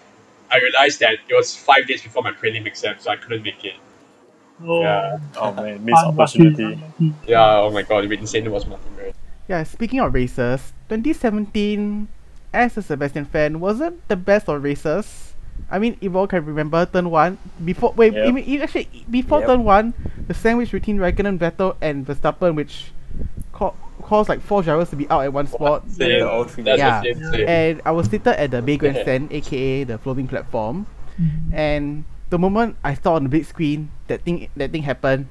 I 0.49 0.57
realized 0.57 0.99
that 1.05 1.13
it 1.29 1.33
was 1.37 1.53
five 1.55 1.85
days 1.85 2.01
before 2.01 2.23
my 2.23 2.31
prelim 2.31 2.65
exam, 2.65 2.95
so 2.97 3.11
I 3.11 3.17
couldn't 3.17 3.43
make 3.43 3.61
it. 3.63 3.77
Oh, 4.65 4.81
Yeah. 4.81 5.19
Oh 5.37 5.53
man, 5.53 5.85
missed 5.85 6.01
unlucky, 6.01 6.21
opportunity. 6.41 6.63
unlucky. 6.73 7.13
Yeah, 7.27 7.61
oh 7.61 7.69
my 7.69 7.83
god, 7.83 8.03
it 8.05 8.09
was 8.09 8.17
insane 8.17 8.45
it 8.47 8.51
was 8.51 8.65
Martin 8.65 8.89
Garrix. 8.97 9.13
Yeah, 9.47 9.61
speaking 9.61 9.99
of 10.01 10.09
races, 10.09 10.73
2017, 10.89 12.07
as 12.49 12.77
a 12.77 12.81
Sebastian 12.81 13.25
fan, 13.29 13.59
wasn't 13.59 14.01
the 14.07 14.15
best 14.15 14.49
of 14.49 14.63
races. 14.63 15.35
I 15.69 15.77
mean, 15.77 15.97
if 16.01 16.15
all 16.15 16.25
can 16.25 16.45
remember, 16.45 16.81
turn 16.89 17.11
one 17.13 17.37
before 17.63 17.93
wait, 17.93 18.13
Yep. 18.17 18.25
I 18.25 18.31
mean, 18.31 18.61
actually 18.61 18.89
before 19.05 19.45
Yep. 19.45 19.47
turn 19.53 19.63
one, 19.63 19.93
the 20.25 20.33
sandwich 20.33 20.71
between 20.71 20.97
Raikkonen, 20.97 21.37
Vettel, 21.37 21.77
and 21.77 22.07
Verstappen, 22.07 22.55
which 22.55 22.89
ca- 22.89 22.94
caused 24.05 24.29
like 24.29 24.39
four 24.41 24.61
drivers 24.61 24.89
to 24.91 24.95
be 24.95 25.09
out 25.09 25.23
at 25.25 25.33
one 25.33 25.47
spot. 25.47 25.89
Same. 25.89 26.19
Yeah, 26.21 26.25
all 26.29 26.45
three 26.45 26.63
That's 26.63 26.77
Yeah. 26.79 27.01
the 27.01 27.13
same, 27.13 27.31
same. 27.33 27.47
And 27.49 27.81
I 27.85 27.91
was 27.91 28.05
seated 28.05 28.27
at 28.37 28.51
the 28.51 28.61
Bay 28.61 28.77
Grandstand, 28.77 29.31
aka 29.33 29.83
the 29.83 29.97
floating 29.97 30.27
platform, 30.27 30.85
Mhm. 31.19 31.53
and 31.53 32.05
the 32.29 32.37
moment 32.37 32.77
I 32.83 32.93
saw 32.93 33.15
on 33.15 33.23
the 33.23 33.29
big 33.29 33.45
screen 33.45 33.89
that 34.07 34.21
thing 34.21 34.47
that 34.55 34.71
thing 34.71 34.83
happened, 34.83 35.27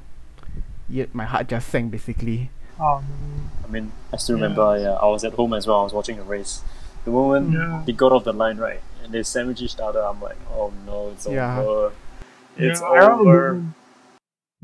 yeah, 0.88 1.06
my 1.12 1.24
heart 1.24 1.48
just 1.48 1.68
sank 1.70 1.90
basically. 1.90 2.50
Oh 2.80 2.98
no. 3.00 3.64
I 3.64 3.70
mean, 3.70 3.92
I 4.12 4.16
still 4.18 4.34
remember, 4.34 4.76
yeah, 4.78 4.94
I 4.98 5.06
was 5.06 5.22
at 5.24 5.32
home 5.34 5.54
as 5.54 5.66
well, 5.66 5.80
I 5.80 5.84
was 5.84 5.92
watching 5.94 6.16
the 6.16 6.22
race. 6.26 6.62
The 7.04 7.10
moment 7.10 7.52
Yeah. 7.52 7.82
they 7.86 7.92
got 7.92 8.12
off 8.12 8.24
the 8.24 8.32
line, 8.32 8.58
right, 8.58 8.80
and 9.02 9.12
they 9.12 9.22
sandwich 9.22 9.62
each 9.62 9.78
other, 9.78 10.00
I'm 10.02 10.20
like, 10.20 10.36
oh 10.52 10.72
no, 10.86 11.10
it's 11.14 11.26
Yeah. 11.26 11.60
over. 11.60 11.92
It's 12.56 12.80
yeah, 12.80 12.86
I 12.86 13.12
over. 13.12 13.62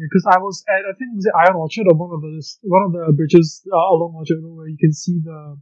Because 0.01 0.25
I 0.25 0.39
was 0.41 0.65
at, 0.69 0.89
I 0.89 0.97
think 0.97 1.13
it 1.13 1.19
was 1.21 1.29
the 1.29 1.37
ION 1.37 1.61
Orchard 1.61 1.87
or 1.93 1.97
one 1.97 2.13
of 2.17 2.21
the 2.25 2.41
one 2.65 2.83
of 2.89 2.93
the 2.97 3.13
bridges 3.13 3.61
uh, 3.69 3.77
along 3.93 4.17
Orchard 4.17 4.41
Road 4.41 4.57
where 4.57 4.69
you 4.69 4.81
can 4.81 4.93
see 4.93 5.21
the 5.21 5.61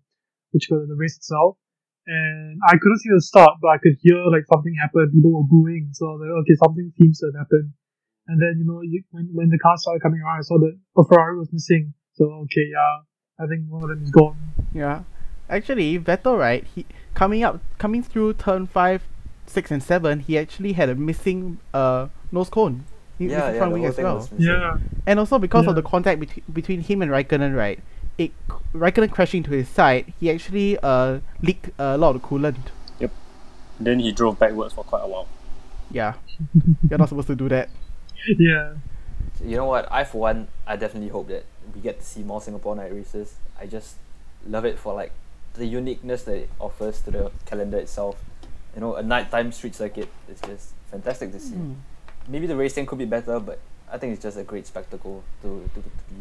which 0.53 0.69
the 0.71 0.95
race 0.97 1.17
itself, 1.17 1.59
and 2.07 2.59
I 2.67 2.79
couldn't 2.79 3.01
see 3.01 3.11
the 3.13 3.21
start, 3.21 3.59
but 3.61 3.69
I 3.69 3.79
could 3.79 3.99
hear 4.01 4.17
like 4.31 4.47
something 4.47 4.73
happen. 4.81 5.11
People 5.13 5.33
were 5.35 5.49
booing, 5.49 5.91
so 5.93 6.07
I 6.07 6.11
was 6.15 6.21
like, 6.23 6.35
okay, 6.47 6.57
something 6.63 6.93
seems 6.97 7.19
to 7.21 7.35
have 7.35 7.45
happened. 7.45 7.73
And 8.29 8.41
then 8.41 8.57
you 8.61 8.65
know, 8.65 8.81
you, 8.83 9.03
when 9.11 9.29
when 9.33 9.49
the 9.51 9.59
cars 9.59 9.83
started 9.83 10.03
coming 10.03 10.21
around, 10.21 10.39
I 10.39 10.43
saw 10.43 10.59
that 10.59 10.79
a 10.97 11.05
Ferrari 11.05 11.39
was 11.39 11.53
missing. 11.53 11.93
So 12.15 12.25
okay, 12.47 12.67
yeah, 12.73 13.05
I 13.43 13.47
think 13.47 13.67
one 13.69 13.83
of 13.83 13.89
them 13.91 14.03
is 14.03 14.11
gone. 14.11 14.39
Yeah, 14.73 15.05
actually, 15.49 15.99
Vettel, 15.99 16.39
right? 16.39 16.65
He 16.75 16.87
coming 17.15 17.43
up, 17.43 17.61
coming 17.79 18.03
through 18.03 18.35
turn 18.35 18.67
five, 18.67 19.03
six, 19.47 19.71
and 19.71 19.83
seven. 19.83 20.21
He 20.21 20.39
actually 20.39 20.75
had 20.75 20.89
a 20.89 20.95
missing 20.95 21.59
uh 21.75 22.09
nose 22.31 22.49
cone. 22.49 22.85
He- 23.19 23.27
Yeah, 23.27 23.39
missing 23.39 23.53
yeah, 23.55 23.59
front 23.59 23.71
the 23.73 23.75
wing 23.81 23.85
as 23.87 23.97
well. 23.99 24.29
Yeah, 24.39 24.79
And 25.07 25.19
also 25.19 25.39
because 25.39 25.67
of 25.67 25.75
the 25.75 25.83
contact 25.83 26.21
between 26.21 26.45
between 26.53 26.81
him 26.81 27.03
and 27.03 27.11
Raikkonen, 27.11 27.57
right? 27.57 27.81
It 28.17 28.33
Raikkonen 28.73 29.11
crashing 29.11 29.43
to 29.45 29.51
his 29.51 29.69
side. 29.69 30.13
He 30.21 30.31
actually 30.31 30.79
uh 30.83 31.21
leaked 31.43 31.71
a 31.79 31.97
lot 31.99 32.15
of 32.17 32.23
coolant. 32.23 32.57
Yep. 33.01 33.11
Then 33.81 33.99
he 34.01 34.13
drove 34.13 34.39
backwards 34.39 34.75
for 34.75 34.85
quite 34.85 35.03
a 35.03 35.09
while. 35.09 35.27
Yeah, 35.91 36.15
you're 36.91 36.99
not 36.99 37.09
supposed 37.09 37.29
to 37.29 37.37
do 37.37 37.49
that. 37.49 37.69
yeah. 38.27 38.75
You 39.43 39.57
know 39.57 39.67
what? 39.67 39.91
I 39.91 40.05
for 40.05 40.21
one, 40.21 40.49
I 40.67 40.77
definitely 40.77 41.09
hope 41.11 41.29
that 41.29 41.45
we 41.75 41.81
get 41.81 42.01
to 42.01 42.05
see 42.05 42.23
more 42.23 42.41
Singapore 42.43 42.75
night 42.77 42.93
races. 42.93 43.37
I 43.61 43.67
just 43.67 43.97
love 44.47 44.65
it 44.65 44.79
for 44.79 44.95
like 44.95 45.13
the 45.55 45.67
uniqueness 45.67 46.23
that 46.25 46.37
it 46.37 46.51
offers 46.61 47.01
to 47.03 47.11
the 47.11 47.31
calendar 47.47 47.79
itself. 47.79 48.23
You 48.75 48.81
know, 48.81 48.95
a 48.97 49.03
nighttime 49.03 49.51
street 49.53 49.75
circuit 49.75 50.09
is 50.31 50.41
just 50.41 50.71
fantastic 50.91 51.33
to 51.33 51.41
see. 51.41 51.55
Mm. 51.55 51.77
Maybe 52.29 52.47
the 52.47 52.57
racing 52.57 52.87
could 52.87 52.99
be 52.99 53.05
better, 53.07 53.41
but 53.41 53.59
I 53.91 53.99
think 53.99 54.13
it's 54.15 54.23
just 54.23 54.37
a 54.39 54.45
great 54.45 54.67
spectacle 54.67 55.25
to 55.43 55.49
to, 55.75 55.81
to 55.81 56.05
be 56.13 56.21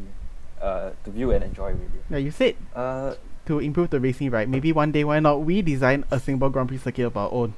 uh, 0.62 0.90
to 1.04 1.12
view 1.12 1.32
and 1.32 1.44
enjoy 1.44 1.72
really. 1.72 2.02
Now 2.10 2.18
you 2.18 2.32
said 2.32 2.56
Uh, 2.76 3.16
to 3.46 3.60
improve 3.60 3.90
the 3.92 4.00
racing, 4.00 4.30
right? 4.32 4.48
Maybe 4.48 4.72
one 4.72 4.92
day, 4.92 5.04
why 5.04 5.20
not 5.20 5.42
we 5.44 5.62
design 5.62 6.04
a 6.12 6.20
Singapore 6.20 6.50
Grand 6.50 6.68
Prix 6.68 6.80
circuit 6.80 7.06
of 7.06 7.16
our 7.16 7.32
own? 7.32 7.54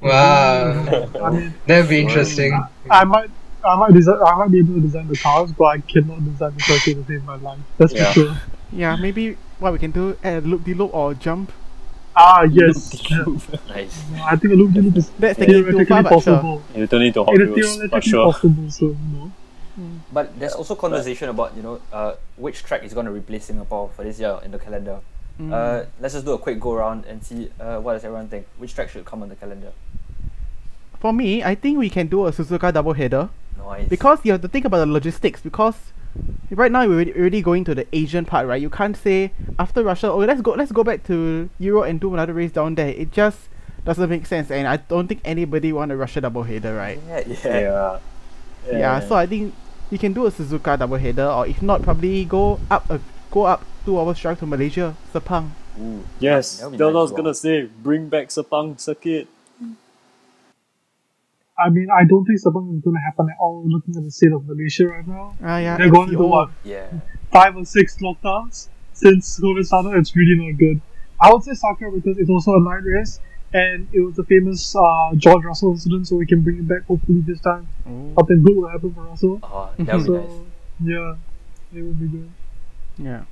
Wow, 0.00 0.72
that'd 1.66 1.88
be 1.88 2.00
interesting. 2.00 2.52
I 2.90 3.04
might. 3.04 3.30
I 3.64 3.76
might 3.76 3.92
design. 3.92 4.20
I 4.20 4.34
might 4.36 4.50
be 4.52 4.58
able 4.60 4.74
to 4.74 4.80
design 4.80 5.08
the 5.08 5.16
cars, 5.16 5.50
but 5.52 5.64
I 5.64 5.78
cannot 5.80 6.20
design 6.24 6.52
the 6.56 6.62
circuit 6.62 6.94
to 7.00 7.04
save 7.08 7.24
my 7.24 7.36
life. 7.36 7.58
That's 7.78 7.92
Yeah. 7.94 8.12
for 8.12 8.12
sure. 8.12 8.36
Yeah, 8.72 8.96
maybe 8.96 9.36
what 9.58 9.72
we 9.72 9.78
can 9.78 9.90
do, 9.92 10.16
add 10.22 10.44
a 10.44 10.46
loop 10.46 10.64
de 10.64 10.74
loop 10.74 10.92
or 10.92 11.14
jump. 11.14 11.52
Ah, 12.16 12.42
yes. 12.44 12.92
nice. 13.68 14.04
I 14.22 14.36
think 14.36 14.52
a 14.54 14.56
loop 14.56 14.72
de 14.72 14.82
loop 14.82 14.96
is 14.96 15.10
Let's 15.18 15.38
take 15.38 15.48
it 15.48 15.52
too 15.52 15.62
theoretically 15.64 15.84
far, 15.86 16.02
but 16.02 16.10
sure. 16.22 16.34
possible. 16.36 16.62
You 16.74 16.86
turn 16.86 17.02
into 17.02 17.24
Hot 17.24 17.34
It 17.34 17.42
is 17.42 17.48
Wheels, 17.54 17.74
for 17.74 17.74
theoretically 17.88 18.10
sure. 18.10 18.32
possible, 18.32 18.70
so 18.70 18.84
you 18.86 18.96
know. 19.12 19.32
But 20.12 20.38
there's 20.38 20.54
also 20.54 20.76
conversation 20.76 21.28
about 21.28 21.56
you 21.56 21.62
know 21.62 21.80
uh, 21.92 22.14
which 22.36 22.62
track 22.62 22.84
is 22.84 22.94
going 22.94 23.06
to 23.06 23.12
replace 23.12 23.46
Singapore 23.46 23.90
for 23.96 24.04
this 24.04 24.20
year 24.20 24.38
in 24.44 24.52
the 24.52 24.58
calendar. 24.58 25.00
Mm. 25.40 25.50
Uh, 25.52 25.86
let's 26.00 26.14
just 26.14 26.24
do 26.24 26.32
a 26.32 26.38
quick 26.38 26.60
go 26.60 26.72
around 26.74 27.04
and 27.06 27.24
see 27.24 27.50
uh, 27.58 27.80
what 27.80 27.94
does 27.94 28.04
everyone 28.04 28.28
think. 28.28 28.46
Which 28.58 28.74
track 28.74 28.90
should 28.90 29.04
come 29.04 29.22
on 29.22 29.28
the 29.28 29.34
calendar? 29.34 29.72
For 31.00 31.12
me, 31.12 31.42
I 31.42 31.56
think 31.56 31.78
we 31.78 31.90
can 31.90 32.06
do 32.06 32.26
a 32.26 32.32
Suzuka 32.32 32.72
double 32.72 32.92
header 32.92 33.28
Nice. 33.58 33.88
because 33.88 34.20
you 34.22 34.30
have 34.32 34.42
to 34.42 34.48
think 34.48 34.64
about 34.64 34.78
the 34.78 34.86
logistics. 34.86 35.40
Because 35.40 35.74
right 36.50 36.70
now 36.70 36.86
we're 36.86 36.94
already, 36.94 37.12
already 37.14 37.42
going 37.42 37.64
to 37.64 37.74
the 37.74 37.86
Asian 37.92 38.24
part, 38.24 38.46
right? 38.46 38.60
You 38.60 38.70
can't 38.70 38.96
say 38.96 39.32
after 39.58 39.82
Russia, 39.82 40.10
oh 40.10 40.18
let's 40.18 40.40
go, 40.40 40.52
let's 40.52 40.72
go 40.72 40.84
back 40.84 41.04
to 41.04 41.48
Euro 41.58 41.82
and 41.82 42.00
do 42.00 42.12
another 42.14 42.32
race 42.32 42.52
down 42.52 42.74
there. 42.74 42.88
It 42.88 43.12
just 43.12 43.48
doesn't 43.84 44.08
make 44.08 44.26
sense, 44.26 44.50
and 44.50 44.66
I 44.66 44.78
don't 44.78 45.08
think 45.08 45.20
anybody 45.24 45.72
want 45.72 45.92
a 45.92 45.96
Russia 45.96 46.20
double 46.20 46.42
header, 46.42 46.74
right? 46.74 46.98
yeah, 47.06 47.22
yeah. 47.44 47.98
Yeah. 48.66 48.78
Yeah, 48.78 49.00
so 49.00 49.14
I 49.14 49.26
think 49.26 49.54
you 49.90 49.98
can 49.98 50.12
do 50.12 50.26
a 50.26 50.30
Suzuka 50.30 50.78
double 50.78 50.96
header, 50.96 51.26
or 51.26 51.46
if 51.46 51.60
not, 51.60 51.82
probably 51.82 52.24
go 52.24 52.58
up 52.70 52.88
a 52.88 53.00
go 53.30 53.44
up 53.44 53.64
two 53.84 53.98
hours 53.98 54.18
drive 54.18 54.38
to 54.38 54.46
Malaysia, 54.46 54.94
Sepang. 55.12 55.50
Ooh, 55.80 56.04
Yes, 56.20 56.60
that 56.60 56.70
would 56.70 56.80
what 56.80 56.88
I 56.88 56.92
nice 56.92 56.94
was 56.94 57.10
as 57.10 57.16
gonna 57.16 57.34
say. 57.34 57.68
Bring 57.82 58.08
back 58.08 58.28
Sepang 58.28 58.80
circuit. 58.80 59.28
I 61.58 61.70
mean, 61.70 61.88
I 61.90 62.04
don't 62.04 62.24
think 62.24 62.38
something 62.40 62.74
is 62.76 62.82
going 62.82 62.96
to 62.96 63.00
happen 63.02 63.28
at 63.30 63.36
all. 63.40 63.62
Looking 63.66 63.96
at 63.96 64.02
the 64.02 64.10
state 64.10 64.32
of 64.32 64.46
Malaysia 64.46 64.88
right 64.88 65.06
now, 65.06 65.36
Ah, 65.42 65.58
yeah. 65.58 65.76
they're 65.76 65.90
going 65.90 66.10
to 66.10 66.16
MCO. 66.18 66.28
what 66.28 66.50
Yeah. 66.64 66.88
five 67.30 67.56
or 67.56 67.64
six 67.64 67.96
lockdowns 67.98 68.68
since 68.92 69.38
COVID 69.40 69.64
started. 69.64 69.94
It's 69.98 70.16
really 70.16 70.34
not 70.34 70.58
good. 70.58 70.80
I 71.20 71.32
would 71.32 71.44
say 71.44 71.52
Sakhir 71.52 71.94
because 71.94 72.18
it's 72.18 72.28
also 72.30 72.56
a 72.56 72.60
night 72.60 72.82
race, 72.82 73.20
and 73.52 73.86
it 73.92 74.00
was 74.00 74.16
the 74.16 74.24
famous 74.24 74.74
uh, 74.74 75.14
George 75.14 75.44
Russell 75.44 75.70
incident. 75.72 76.08
So 76.08 76.16
we 76.16 76.26
can 76.26 76.42
bring 76.42 76.58
it 76.58 76.66
back 76.66 76.82
hopefully 76.86 77.22
this 77.22 77.40
time. 77.40 77.68
Oh, 77.86 78.12
Something 78.18 78.42
good 78.42 78.56
will 78.56 78.68
happen 78.68 78.92
for 78.92 79.02
Russell. 79.02 79.38
Oh, 79.44 79.70
that 79.78 79.94
would 79.96 80.06
be 80.06 80.12
nice. 80.12 80.30
yeah, 80.82 81.14
it 81.78 81.82
would 81.82 82.00
be 82.00 82.08
good. 82.08 82.30
yeah. 82.98 83.22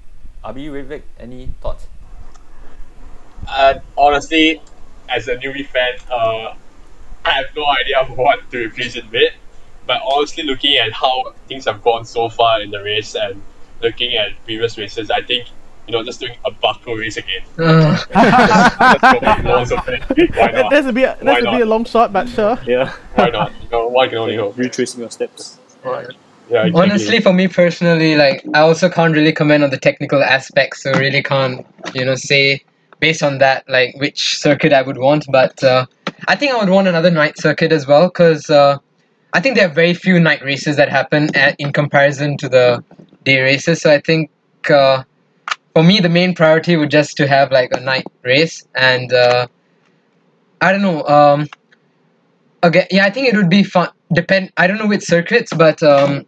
Abi 0.44 0.66
Ritvik, 0.66 1.02
any 1.18 1.50
thoughts? 1.60 1.86
Uh, 3.48 3.74
honestly, 3.98 4.62
as 5.08 5.26
a 5.28 5.36
newbie 5.36 5.66
fan, 5.66 5.94
uh, 6.10 6.54
I 7.24 7.30
have 7.30 7.46
no 7.56 7.64
idea 7.66 8.04
what 8.04 8.50
to 8.50 8.66
replace 8.66 8.96
it 8.96 9.10
with. 9.10 9.32
But 9.86 10.00
honestly, 10.04 10.44
looking 10.44 10.76
at 10.76 10.92
how 10.92 11.34
things 11.48 11.64
have 11.64 11.82
gone 11.82 12.04
so 12.04 12.28
far 12.28 12.60
in 12.60 12.70
the 12.70 12.82
race 12.82 13.14
and 13.14 13.42
looking 13.80 14.14
at 14.16 14.32
previous 14.44 14.78
races, 14.78 15.10
I 15.10 15.22
think 15.22 15.48
you 15.86 15.92
know, 15.92 16.04
just 16.04 16.20
doing 16.20 16.36
a 16.44 16.50
Baku 16.50 16.96
race 16.96 17.16
again. 17.16 17.42
Uh, 17.58 17.98
Let's 18.14 19.02
go 19.02 19.20
make 19.20 19.44
loads 19.44 19.72
of 19.72 19.88
it. 19.88 20.02
Why 20.36 20.52
That- 20.52 20.54
not? 20.54 20.70
That's 20.70 20.86
a 20.86 20.92
bit 20.92 21.18
that's 21.20 21.42
a 21.44 21.50
bit 21.50 21.60
a 21.62 21.66
long 21.66 21.84
shot, 21.84 22.12
but 22.12 22.28
sure. 22.28 22.58
Yeah. 22.66 22.92
Why 23.14 23.30
not? 23.30 23.52
You 23.62 23.68
know, 23.70 23.88
one 23.88 24.08
can 24.08 24.18
only 24.18 24.36
hope. 24.36 24.56
Retracing 24.56 25.00
your 25.00 25.10
steps. 25.10 25.58
Right. 25.84 26.06
Yeah, 26.50 26.64
exactly. 26.66 26.80
honestly, 26.82 27.20
for 27.20 27.32
me 27.32 27.48
personally, 27.48 28.16
like 28.16 28.44
I 28.54 28.60
also 28.60 28.88
can't 28.88 29.14
really 29.14 29.32
comment 29.32 29.64
on 29.64 29.70
the 29.70 29.78
technical 29.78 30.22
aspects, 30.22 30.82
so 30.82 30.92
really 30.92 31.22
can't, 31.22 31.66
you 31.94 32.04
know, 32.04 32.14
say 32.14 32.62
based 33.00 33.22
on 33.22 33.38
that 33.38 33.64
like 33.68 33.94
which 33.96 34.38
circuit 34.38 34.72
I 34.72 34.82
would 34.82 34.98
want. 34.98 35.24
But 35.30 35.62
uh, 35.64 35.86
I 36.28 36.36
think 36.36 36.52
I 36.52 36.58
would 36.58 36.70
want 36.70 36.88
another 36.88 37.10
night 37.10 37.38
circuit 37.38 37.72
as 37.72 37.86
well, 37.86 38.08
because 38.08 38.48
uh, 38.48 38.78
I 39.32 39.40
think 39.40 39.56
there 39.56 39.66
are 39.66 39.72
very 39.72 39.94
few 39.94 40.20
night 40.20 40.42
races 40.42 40.76
that 40.76 40.88
happen 40.88 41.34
at, 41.34 41.56
in 41.58 41.72
comparison 41.72 42.36
to 42.38 42.48
the 42.48 42.84
day 43.24 43.40
races. 43.40 43.80
So 43.80 43.92
I 43.92 44.00
think 44.00 44.30
uh, 44.70 45.04
for 45.74 45.82
me, 45.82 46.00
the 46.00 46.08
main 46.08 46.34
priority 46.34 46.76
would 46.76 46.90
just 46.90 47.16
to 47.16 47.26
have 47.26 47.50
like 47.50 47.72
a 47.72 47.80
night 47.80 48.06
race, 48.22 48.66
and 48.74 49.12
uh, 49.12 49.46
I 50.60 50.72
don't 50.72 50.82
know. 50.82 51.02
Um, 51.04 51.48
okay, 52.62 52.86
yeah, 52.90 53.04
I 53.04 53.10
think 53.10 53.28
it 53.28 53.36
would 53.36 53.50
be 53.50 53.64
fun. 53.64 53.88
Depend. 54.12 54.52
I 54.56 54.66
don't 54.66 54.78
know 54.78 54.86
which 54.86 55.02
circuits, 55.02 55.52
but 55.52 55.82
um, 55.82 56.26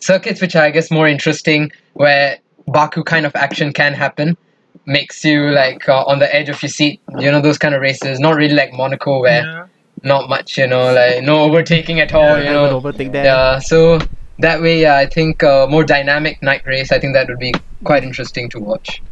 circuits 0.00 0.40
which 0.40 0.56
are 0.56 0.64
I 0.64 0.70
guess 0.70 0.90
more 0.90 1.06
interesting, 1.06 1.70
where 1.92 2.38
Baku 2.66 3.04
kind 3.04 3.26
of 3.26 3.36
action 3.36 3.72
can 3.72 3.92
happen, 3.92 4.36
makes 4.86 5.24
you 5.24 5.50
like 5.50 5.88
uh, 5.88 6.04
on 6.04 6.18
the 6.18 6.34
edge 6.34 6.48
of 6.48 6.62
your 6.62 6.70
seat. 6.70 7.00
You 7.18 7.30
know 7.30 7.40
those 7.40 7.58
kind 7.58 7.74
of 7.74 7.80
races. 7.80 8.20
Not 8.20 8.36
really 8.36 8.54
like 8.54 8.72
Monaco, 8.72 9.20
where 9.20 9.42
Yeah. 9.42 9.66
not 10.02 10.28
much. 10.28 10.58
You 10.58 10.66
know, 10.66 10.92
like 10.92 11.22
no 11.22 11.42
overtaking 11.44 12.00
at 12.00 12.12
all. 12.14 12.38
You 12.38 12.50
know. 12.50 12.70
overtake 12.70 13.12
that. 13.12 13.24
Yeah. 13.24 13.58
So 13.58 13.98
that 14.38 14.60
way, 14.60 14.80
yeah, 14.80 14.96
I 14.96 15.06
think 15.06 15.42
uh, 15.42 15.66
more 15.68 15.84
dynamic 15.84 16.42
night 16.42 16.66
race. 16.66 16.90
I 16.92 16.98
think 16.98 17.14
that 17.14 17.28
would 17.28 17.38
be 17.38 17.52
quite 17.84 18.02
interesting 18.04 18.48
to 18.50 18.58
watch. 18.60 19.02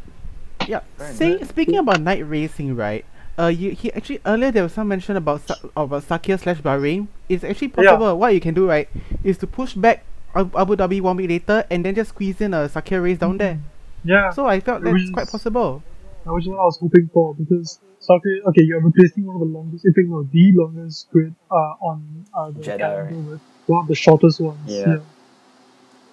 Yeah. 0.66 0.80
Say, 1.12 1.42
speaking 1.44 1.76
about 1.78 2.00
night 2.00 2.26
racing, 2.26 2.76
right? 2.76 3.04
Uh, 3.38 3.46
you 3.46 3.70
he 3.70 3.92
actually 3.92 4.20
earlier 4.26 4.50
there 4.50 4.62
was 4.62 4.72
some 4.74 4.88
mention 4.88 5.16
about 5.16 5.40
Sa- 5.46 5.56
about 5.76 6.02
Sakhir 6.02 6.38
slash 6.38 6.60
Bahrain. 6.60 7.08
It's 7.28 7.42
actually 7.44 7.68
possible. 7.68 8.18
What 8.18 8.34
you 8.34 8.40
can 8.40 8.52
do, 8.54 8.68
right, 8.68 8.88
is 9.24 9.38
to 9.38 9.46
push 9.46 9.72
back 9.72 10.04
Abu 10.34 10.76
Dhabi 10.76 11.00
one 11.00 11.16
week 11.16 11.30
later 11.30 11.64
and 11.70 11.84
then 11.84 11.94
just 11.94 12.10
squeeze 12.10 12.40
in 12.40 12.52
a 12.52 12.68
Sakhir 12.68 13.02
race 13.02 13.18
down 13.18 13.38
there. 13.38 13.58
Yeah. 14.04 14.30
So 14.30 14.46
I 14.46 14.60
felt 14.60 14.82
that's 14.82 14.94
Reese. 14.94 15.10
quite 15.10 15.28
possible. 15.28 15.82
That 16.24 16.32
was 16.32 16.46
what 16.46 16.58
I 16.58 16.64
was 16.64 16.78
hoping 16.80 17.08
for 17.12 17.34
because 17.34 17.78
Sakhir, 18.00 18.42
okay, 18.48 18.62
you're 18.62 18.80
replacing 18.80 19.24
one 19.26 19.36
of 19.36 19.40
the 19.40 19.46
longest, 19.58 19.84
if 19.86 19.94
not 19.96 20.30
the 20.32 20.52
longest 20.54 21.10
grid 21.10 21.34
uh, 21.50 21.54
on 21.80 22.24
uh, 22.34 22.50
the 22.50 22.60
Jeddah, 22.62 22.78
calendar 22.78 23.02
right? 23.14 23.30
with 23.32 23.40
one 23.66 23.80
of 23.82 23.88
the 23.88 23.94
shortest 23.94 24.40
ones. 24.40 24.58
Yeah. 24.66 24.98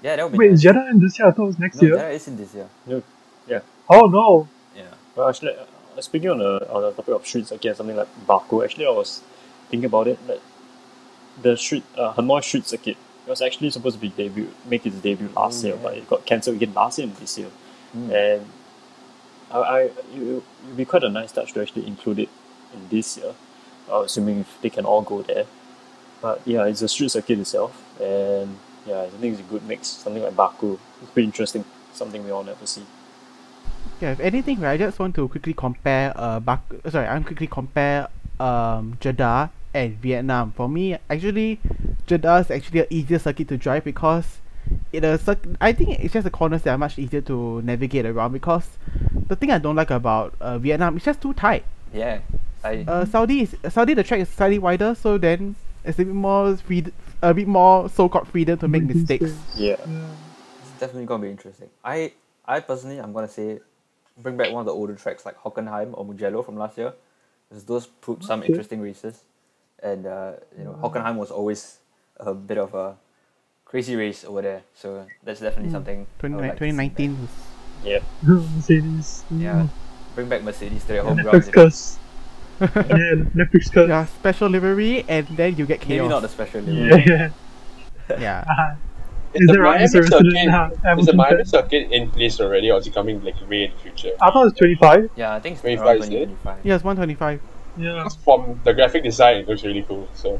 Yeah, 0.04 0.16
that 0.18 0.24
would 0.24 0.32
be 0.34 0.38
Wait, 0.38 0.50
nice. 0.52 0.56
is 0.60 0.64
Jeddah 0.64 0.88
in 0.92 1.00
this 1.00 1.18
year? 1.18 1.28
I 1.28 1.32
thought 1.32 1.44
it 1.44 1.48
was 1.48 1.60
next 1.60 1.82
No, 1.82 1.88
year. 1.88 1.98
Jeddah 1.98 2.10
is 2.12 2.28
in 2.28 2.38
this 2.38 2.54
year. 2.54 2.70
Yeah. 2.86 3.00
Yeah. 3.48 3.60
Oh 3.90 4.08
no. 4.08 4.48
Yeah. 4.76 4.84
Well, 5.16 5.30
actually, 5.30 5.56
uh, 5.58 6.02
speaking 6.02 6.30
on 6.30 6.38
the 6.40 6.70
on 6.72 6.82
the 6.84 6.92
topic 6.92 7.14
of 7.16 7.26
streets 7.26 7.52
again, 7.52 7.76
something 7.76 7.96
like 7.96 8.08
Baku. 8.28 8.64
Actually, 8.64 8.86
I 8.86 8.92
was 8.92 9.22
thinking 9.70 9.86
about 9.86 10.08
it. 10.08 10.20
That 10.28 10.40
the 11.42 11.56
street 11.58 11.84
uh, 11.98 12.14
Hanoi 12.14 12.44
Street 12.44 12.66
Circuit 12.68 12.98
it 13.26 13.30
was 13.30 13.42
actually 13.42 13.70
supposed 13.72 13.96
to 13.96 14.02
be 14.02 14.10
debut, 14.10 14.50
make 14.66 14.86
its 14.86 14.96
debut 14.98 15.30
last 15.36 15.64
Oh, 15.64 15.68
year, 15.68 15.76
yeah. 15.76 15.84
but 15.84 15.98
it 15.98 16.08
got 16.10 16.26
cancelled 16.26 16.56
again 16.58 16.74
last 16.74 16.98
year 17.00 17.08
and 17.08 17.16
this 17.18 17.38
year. 17.38 17.48
Mm. 17.98 18.12
And 18.12 18.46
I, 19.52 19.58
I 19.58 19.80
it 19.82 19.94
it 20.14 20.44
would 20.66 20.78
be 20.78 20.86
quite 20.86 21.04
a 21.04 21.10
nice 21.10 21.32
touch 21.32 21.54
to 21.54 21.62
actually 21.62 21.88
include 21.88 22.20
it 22.20 22.30
in 22.74 22.90
this 22.90 23.18
year, 23.18 23.34
uh, 23.92 24.02
assuming 24.02 24.40
if 24.42 24.62
they 24.62 24.70
can 24.70 24.86
all 24.86 25.02
go 25.02 25.22
there. 25.22 25.46
But 26.22 26.42
yeah, 26.46 26.66
it's 26.66 26.82
a 26.82 26.88
street 26.88 27.12
circuit 27.12 27.40
itself, 27.40 27.74
and 28.02 28.58
yeah, 28.86 29.02
I 29.02 29.10
think 29.10 29.34
it's 29.34 29.42
a 29.42 29.52
good 29.52 29.64
mix. 29.64 29.88
Something 29.88 30.24
like 30.24 30.36
Baku, 30.36 30.78
it's 31.02 31.12
pretty 31.12 31.28
interesting. 31.28 31.64
Something 31.94 32.24
we 32.24 32.32
all 32.32 32.44
never 32.44 32.66
see. 32.66 32.86
Yeah, 34.02 34.12
if 34.12 34.20
anything, 34.20 34.60
right, 34.60 34.74
I 34.74 34.78
just 34.78 35.00
want 35.00 35.16
to 35.16 35.28
quickly 35.28 35.54
compare 35.54 36.14
uh 36.16 36.40
Bak- 36.40 36.86
sorry, 36.90 37.08
I'm 37.08 37.24
quickly 37.24 37.48
compare 37.48 38.10
um 38.40 38.98
Jeddah 39.00 39.50
and 39.74 39.98
Vietnam. 39.98 40.52
For 40.52 40.68
me, 40.70 40.98
actually, 41.10 41.60
Jeddah 42.06 42.38
is 42.38 42.52
actually 42.52 42.82
an 42.82 42.88
easier 42.90 43.20
circuit 43.20 43.48
to 43.50 43.58
drive 43.58 43.84
because 43.84 44.40
it 44.92 45.04
a 45.04 45.18
circ- 45.18 45.48
I 45.60 45.72
think 45.74 46.00
it's 46.00 46.14
just 46.14 46.24
the 46.24 46.32
corners 46.32 46.62
that 46.64 46.72
are 46.72 46.78
much 46.78 46.98
easier 46.98 47.22
to 47.22 47.62
navigate 47.62 48.06
around 48.06 48.34
because 48.34 48.68
the 49.28 49.36
thing 49.36 49.52
I 49.52 49.58
don't 49.58 49.76
like 49.76 49.92
about 49.92 50.36
uh, 50.40 50.58
Vietnam 50.58 50.96
it's 50.96 51.06
just 51.06 51.22
too 51.22 51.34
tight. 51.34 51.64
Yeah. 51.94 52.20
I 52.64 52.86
Uh, 52.88 53.06
Saudi 53.06 53.42
is 53.42 53.56
Saudi 53.70 53.94
the 53.94 54.04
track 54.04 54.20
is 54.22 54.30
slightly 54.30 54.60
wider, 54.60 54.96
so 54.96 55.18
then 55.18 55.56
it's 55.84 56.00
a 56.00 56.06
bit 56.06 56.14
more 56.14 56.58
free, 56.58 56.86
a 57.22 57.34
bit 57.34 57.48
more 57.48 57.90
so-called 57.90 58.28
freedom 58.28 58.58
to 58.60 58.68
make 58.68 58.84
mistakes. 58.84 59.34
Yeah. 59.56 59.76
Yeah. 59.88 60.08
It's 60.62 60.80
definitely 60.80 61.06
gonna 61.06 61.24
be 61.24 61.30
interesting. 61.32 61.70
I 61.84 62.14
I 62.46 62.60
personally 62.60 63.00
I'm 63.00 63.14
gonna 63.14 63.28
say 63.28 63.60
bring 64.18 64.38
back 64.38 64.52
one 64.52 64.62
of 64.62 64.66
the 64.66 64.74
older 64.74 64.96
tracks 64.96 65.26
like 65.26 65.38
Hockenheim 65.38 65.94
or 65.94 66.06
Mugello 66.06 66.44
from 66.44 66.58
last 66.58 66.78
year. 66.78 66.94
Because 67.50 67.64
those 67.66 67.88
proved 67.88 68.24
some 68.26 68.44
interesting 68.44 68.82
races. 68.82 69.24
And 69.82 70.06
uh, 70.06 70.34
you 70.58 70.64
know, 70.66 70.78
Hockenheim 70.82 71.16
was 71.16 71.32
always 71.32 71.80
a 72.18 72.34
bit 72.34 72.58
of 72.58 72.74
a 72.74 72.98
crazy 73.68 73.96
race 73.96 74.24
over 74.24 74.42
there. 74.42 74.62
So 74.74 75.06
that's 75.24 75.40
definitely 75.42 75.70
Mm. 75.70 75.76
something 75.78 76.08
20, 76.20 76.36
like 76.36 76.56
2019 76.58 77.20
was 77.22 77.30
Yeah. 77.84 78.00
Mercedes. 78.24 79.24
back. 79.30 79.42
Yeah. 79.42 79.68
Bring 80.16 80.30
back 80.30 80.42
Mercedes 80.44 80.82
to 80.84 80.88
their 80.88 81.04
home 81.04 81.18
Netflix 81.18 81.52
ground. 81.52 81.54
curse. 81.54 81.98
yeah, 82.62 83.28
Netflix 83.38 83.72
curse. 83.72 83.90
yeah, 83.90 84.06
special 84.06 84.50
livery 84.50 85.06
and 85.08 85.28
then 85.38 85.56
you 85.58 85.66
get 85.66 85.88
Maybe 85.88 86.08
not 86.08 86.22
the 86.22 86.30
special 86.30 86.62
Yeah. 86.62 86.96
livery. 86.96 87.04
yeah. 88.10 88.20
yeah. 88.20 88.44
Uh-huh. 88.50 88.76
Is 89.34 89.42
Is 89.42 89.48
the 89.48 89.54
there 89.54 89.62
a- 89.64 89.66
Miami 89.70 89.84
is 89.84 89.94
a 89.94 90.04
student 90.04 90.34
circuit, 90.34 91.00
is 91.00 91.06
the 91.06 91.14
Miami 91.14 91.44
circuit 91.44 91.92
in 91.92 92.10
place 92.10 92.40
already, 92.40 92.72
or 92.72 92.80
is 92.80 92.88
it 92.88 92.94
coming 92.94 93.22
like 93.24 93.36
way 93.50 93.66
in 93.66 93.72
the 93.72 93.78
future? 93.84 94.12
I 94.22 94.32
thought 94.32 94.42
it 94.42 94.46
was 94.46 94.54
25. 94.54 95.10
Yeah, 95.18 95.36
I 95.36 95.40
think 95.42 95.54
it's 95.54 95.62
25 95.62 95.86
around 95.86 95.98
is 95.98 96.08
it? 96.08 96.12
2025. 96.32 96.58
Yes, 96.66 96.84
125. 96.84 97.42
Yeah, 97.78 97.94
Because 98.02 98.16
from 98.24 98.60
the 98.64 98.74
graphic 98.74 99.04
design, 99.04 99.38
it 99.44 99.48
looks 99.48 99.64
really 99.66 99.84
cool. 99.84 100.08
So 100.16 100.40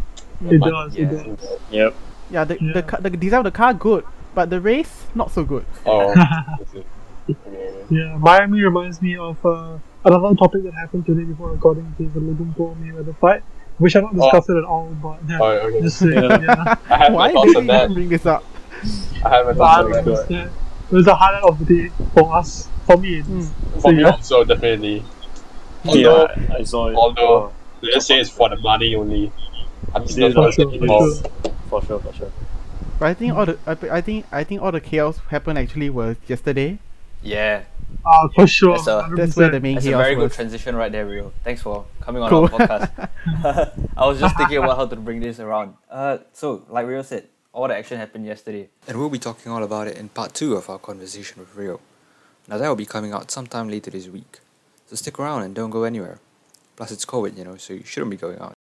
it 0.50 0.58
might- 0.58 0.70
does. 0.72 0.96
yeah. 0.96 1.04
It 1.12 1.38
does. 1.38 1.50
Yep. 1.70 1.94
Yeah, 2.30 2.44
the, 2.44 2.58
Yeah. 2.62 2.82
the 2.82 3.10
the 3.10 3.18
design 3.18 3.40
of 3.40 3.46
the 3.46 3.52
car 3.52 3.74
good, 3.74 4.04
but 4.36 4.50
the 4.50 4.60
race 4.60 5.06
not 5.16 5.32
so 5.32 5.44
good. 5.44 5.66
Oh, 5.86 6.14
that's 6.16 6.74
it. 6.74 6.86
Okay. 7.30 7.74
Yeah, 7.90 8.18
Miami 8.20 8.62
reminds 8.64 9.02
me 9.02 9.16
of 9.16 9.38
uh, 9.46 9.78
another 10.04 10.36
topic 10.36 10.64
that 10.64 10.74
happened 10.74 11.06
today 11.06 11.24
before 11.24 11.52
recording, 11.52 11.86
which 11.98 12.08
is 12.08 12.14
the 12.14 12.20
Logan 12.20 12.54
Paul 12.58 12.76
Mayweather 12.82 13.16
fight. 13.18 13.44
We 13.80 13.90
shall 13.90 14.02
not 14.02 14.16
discuss 14.16 14.50
it 14.50 14.58
at 14.58 14.66
all, 14.66 14.90
but 15.02 15.20
yeah, 15.28 15.40
Oh, 15.40 15.52
okay. 15.72 15.82
just 15.82 16.00
saying. 16.00 16.14
Yeah. 16.14 16.42
Yeah. 16.42 16.76
I 16.90 16.98
have 16.98 17.14
Why 17.14 17.32
did 17.32 17.44
you 17.46 17.54
that. 17.68 17.84
even 17.86 17.94
bring 17.94 18.10
this 18.10 18.26
up? 18.26 18.44
I 19.24 19.30
have 19.30 19.46
my 19.46 19.54
But 19.54 19.56
thoughts 19.56 19.98
on 20.00 20.06
that. 20.06 20.26
yeah, 20.32 20.44
it 20.92 20.92
was 20.92 21.08
a 21.08 21.16
highlight 21.16 21.44
of 21.44 21.60
the 21.60 21.66
day 21.66 21.92
for 22.14 22.36
us, 22.36 22.68
for 22.86 22.98
me. 22.98 23.20
at 23.20 23.28
least. 23.30 23.52
Mm. 23.54 23.82
For 23.82 23.92
me 23.94 24.02
yeah. 24.02 24.10
also, 24.12 24.44
definitely. 24.44 25.04
Although, 25.86 26.28
yeah, 26.28 26.56
I 26.60 26.64
saw 26.64 26.88
it. 26.90 26.96
although- 26.96 27.52
let's 27.82 28.06
say 28.06 28.20
it's 28.20 28.30
for 28.30 28.50
the 28.50 28.58
money 28.58 28.96
only. 28.96 29.32
I'm 29.96 30.08
still 30.08 30.28
Yeah, 30.30 30.34
For 30.34 30.42
not 30.42 30.54
sure, 30.54 30.70
for 30.70 30.76
involved. 30.76 31.22
sure. 31.22 31.54
for 31.70 31.82
sure, 31.86 32.00
for 32.00 32.14
sure. 32.14 32.32
But 33.00 33.06
I 33.10 33.14
think 33.14 33.34
all 33.34 33.46
the 33.46 33.58
I, 33.68 33.98
I 33.98 34.02
think 34.02 34.26
I 34.32 34.44
think 34.44 34.62
all 34.62 34.72
the 34.72 34.82
chaos 34.82 35.20
happened 35.30 35.58
actually 35.60 35.90
was 35.90 36.18
yesterday. 36.28 36.80
Yeah. 37.22 37.64
Ah, 38.06 38.28
for 38.36 38.48
sure. 38.48 38.76
That's 38.76 38.88
a- 38.88 39.10
That's 39.16 39.36
where 39.36 39.50
the 39.50 39.60
100%. 39.60 39.62
main 39.62 39.76
That's 39.76 39.86
a 39.86 39.90
chaos 39.90 40.02
very 40.04 40.16
good 40.16 40.32
transition 40.32 40.76
right 40.76 40.92
there, 40.92 41.06
Rio. 41.06 41.32
Thanks 41.44 41.62
for 41.62 41.86
coming 42.02 42.22
on 42.22 42.30
Cool. 42.30 42.44
our 42.44 42.50
podcast. 42.50 43.10
I 43.98 44.06
was 44.06 44.20
just 44.20 44.36
thinking 44.38 44.58
about 44.58 44.78
how 44.78 44.86
to 44.88 44.96
bring 44.96 45.20
this 45.20 45.40
around. 45.40 45.74
Uh, 45.90 46.18
so, 46.34 46.64
like 46.70 46.86
Rio 46.88 47.02
said, 47.02 47.28
all 47.54 47.68
the 47.68 47.76
action 47.76 47.98
happened 47.98 48.26
yesterday. 48.26 48.70
And 48.88 48.98
we'll 49.00 49.10
be 49.10 49.20
talking 49.20 49.52
all 49.52 49.64
about 49.64 49.88
it 49.88 49.98
in 49.98 50.10
part 50.10 50.34
two 50.34 50.56
of 50.56 50.70
our 50.70 50.78
conversation 50.80 51.40
with 51.40 51.56
Rio. 51.56 51.80
Now, 52.48 52.58
that 52.58 52.68
will 52.68 52.76
be 52.76 52.86
coming 52.86 53.14
out 53.14 53.30
sometime 53.32 53.68
later 53.70 53.90
this 53.92 54.08
week. 54.08 54.40
So, 54.88 54.96
stick 54.96 55.18
around 55.20 55.44
and 55.44 55.56
don't 55.56 55.70
go 55.72 55.84
anywhere. 55.84 56.20
Plus, 56.76 56.92
it's 56.92 57.06
COVID, 57.06 57.38
you 57.38 57.44
know, 57.44 57.58
so 57.58 57.74
you 57.74 57.84
shouldn't 57.84 58.12
be 58.12 58.18
going 58.18 58.40
out. 58.40 58.56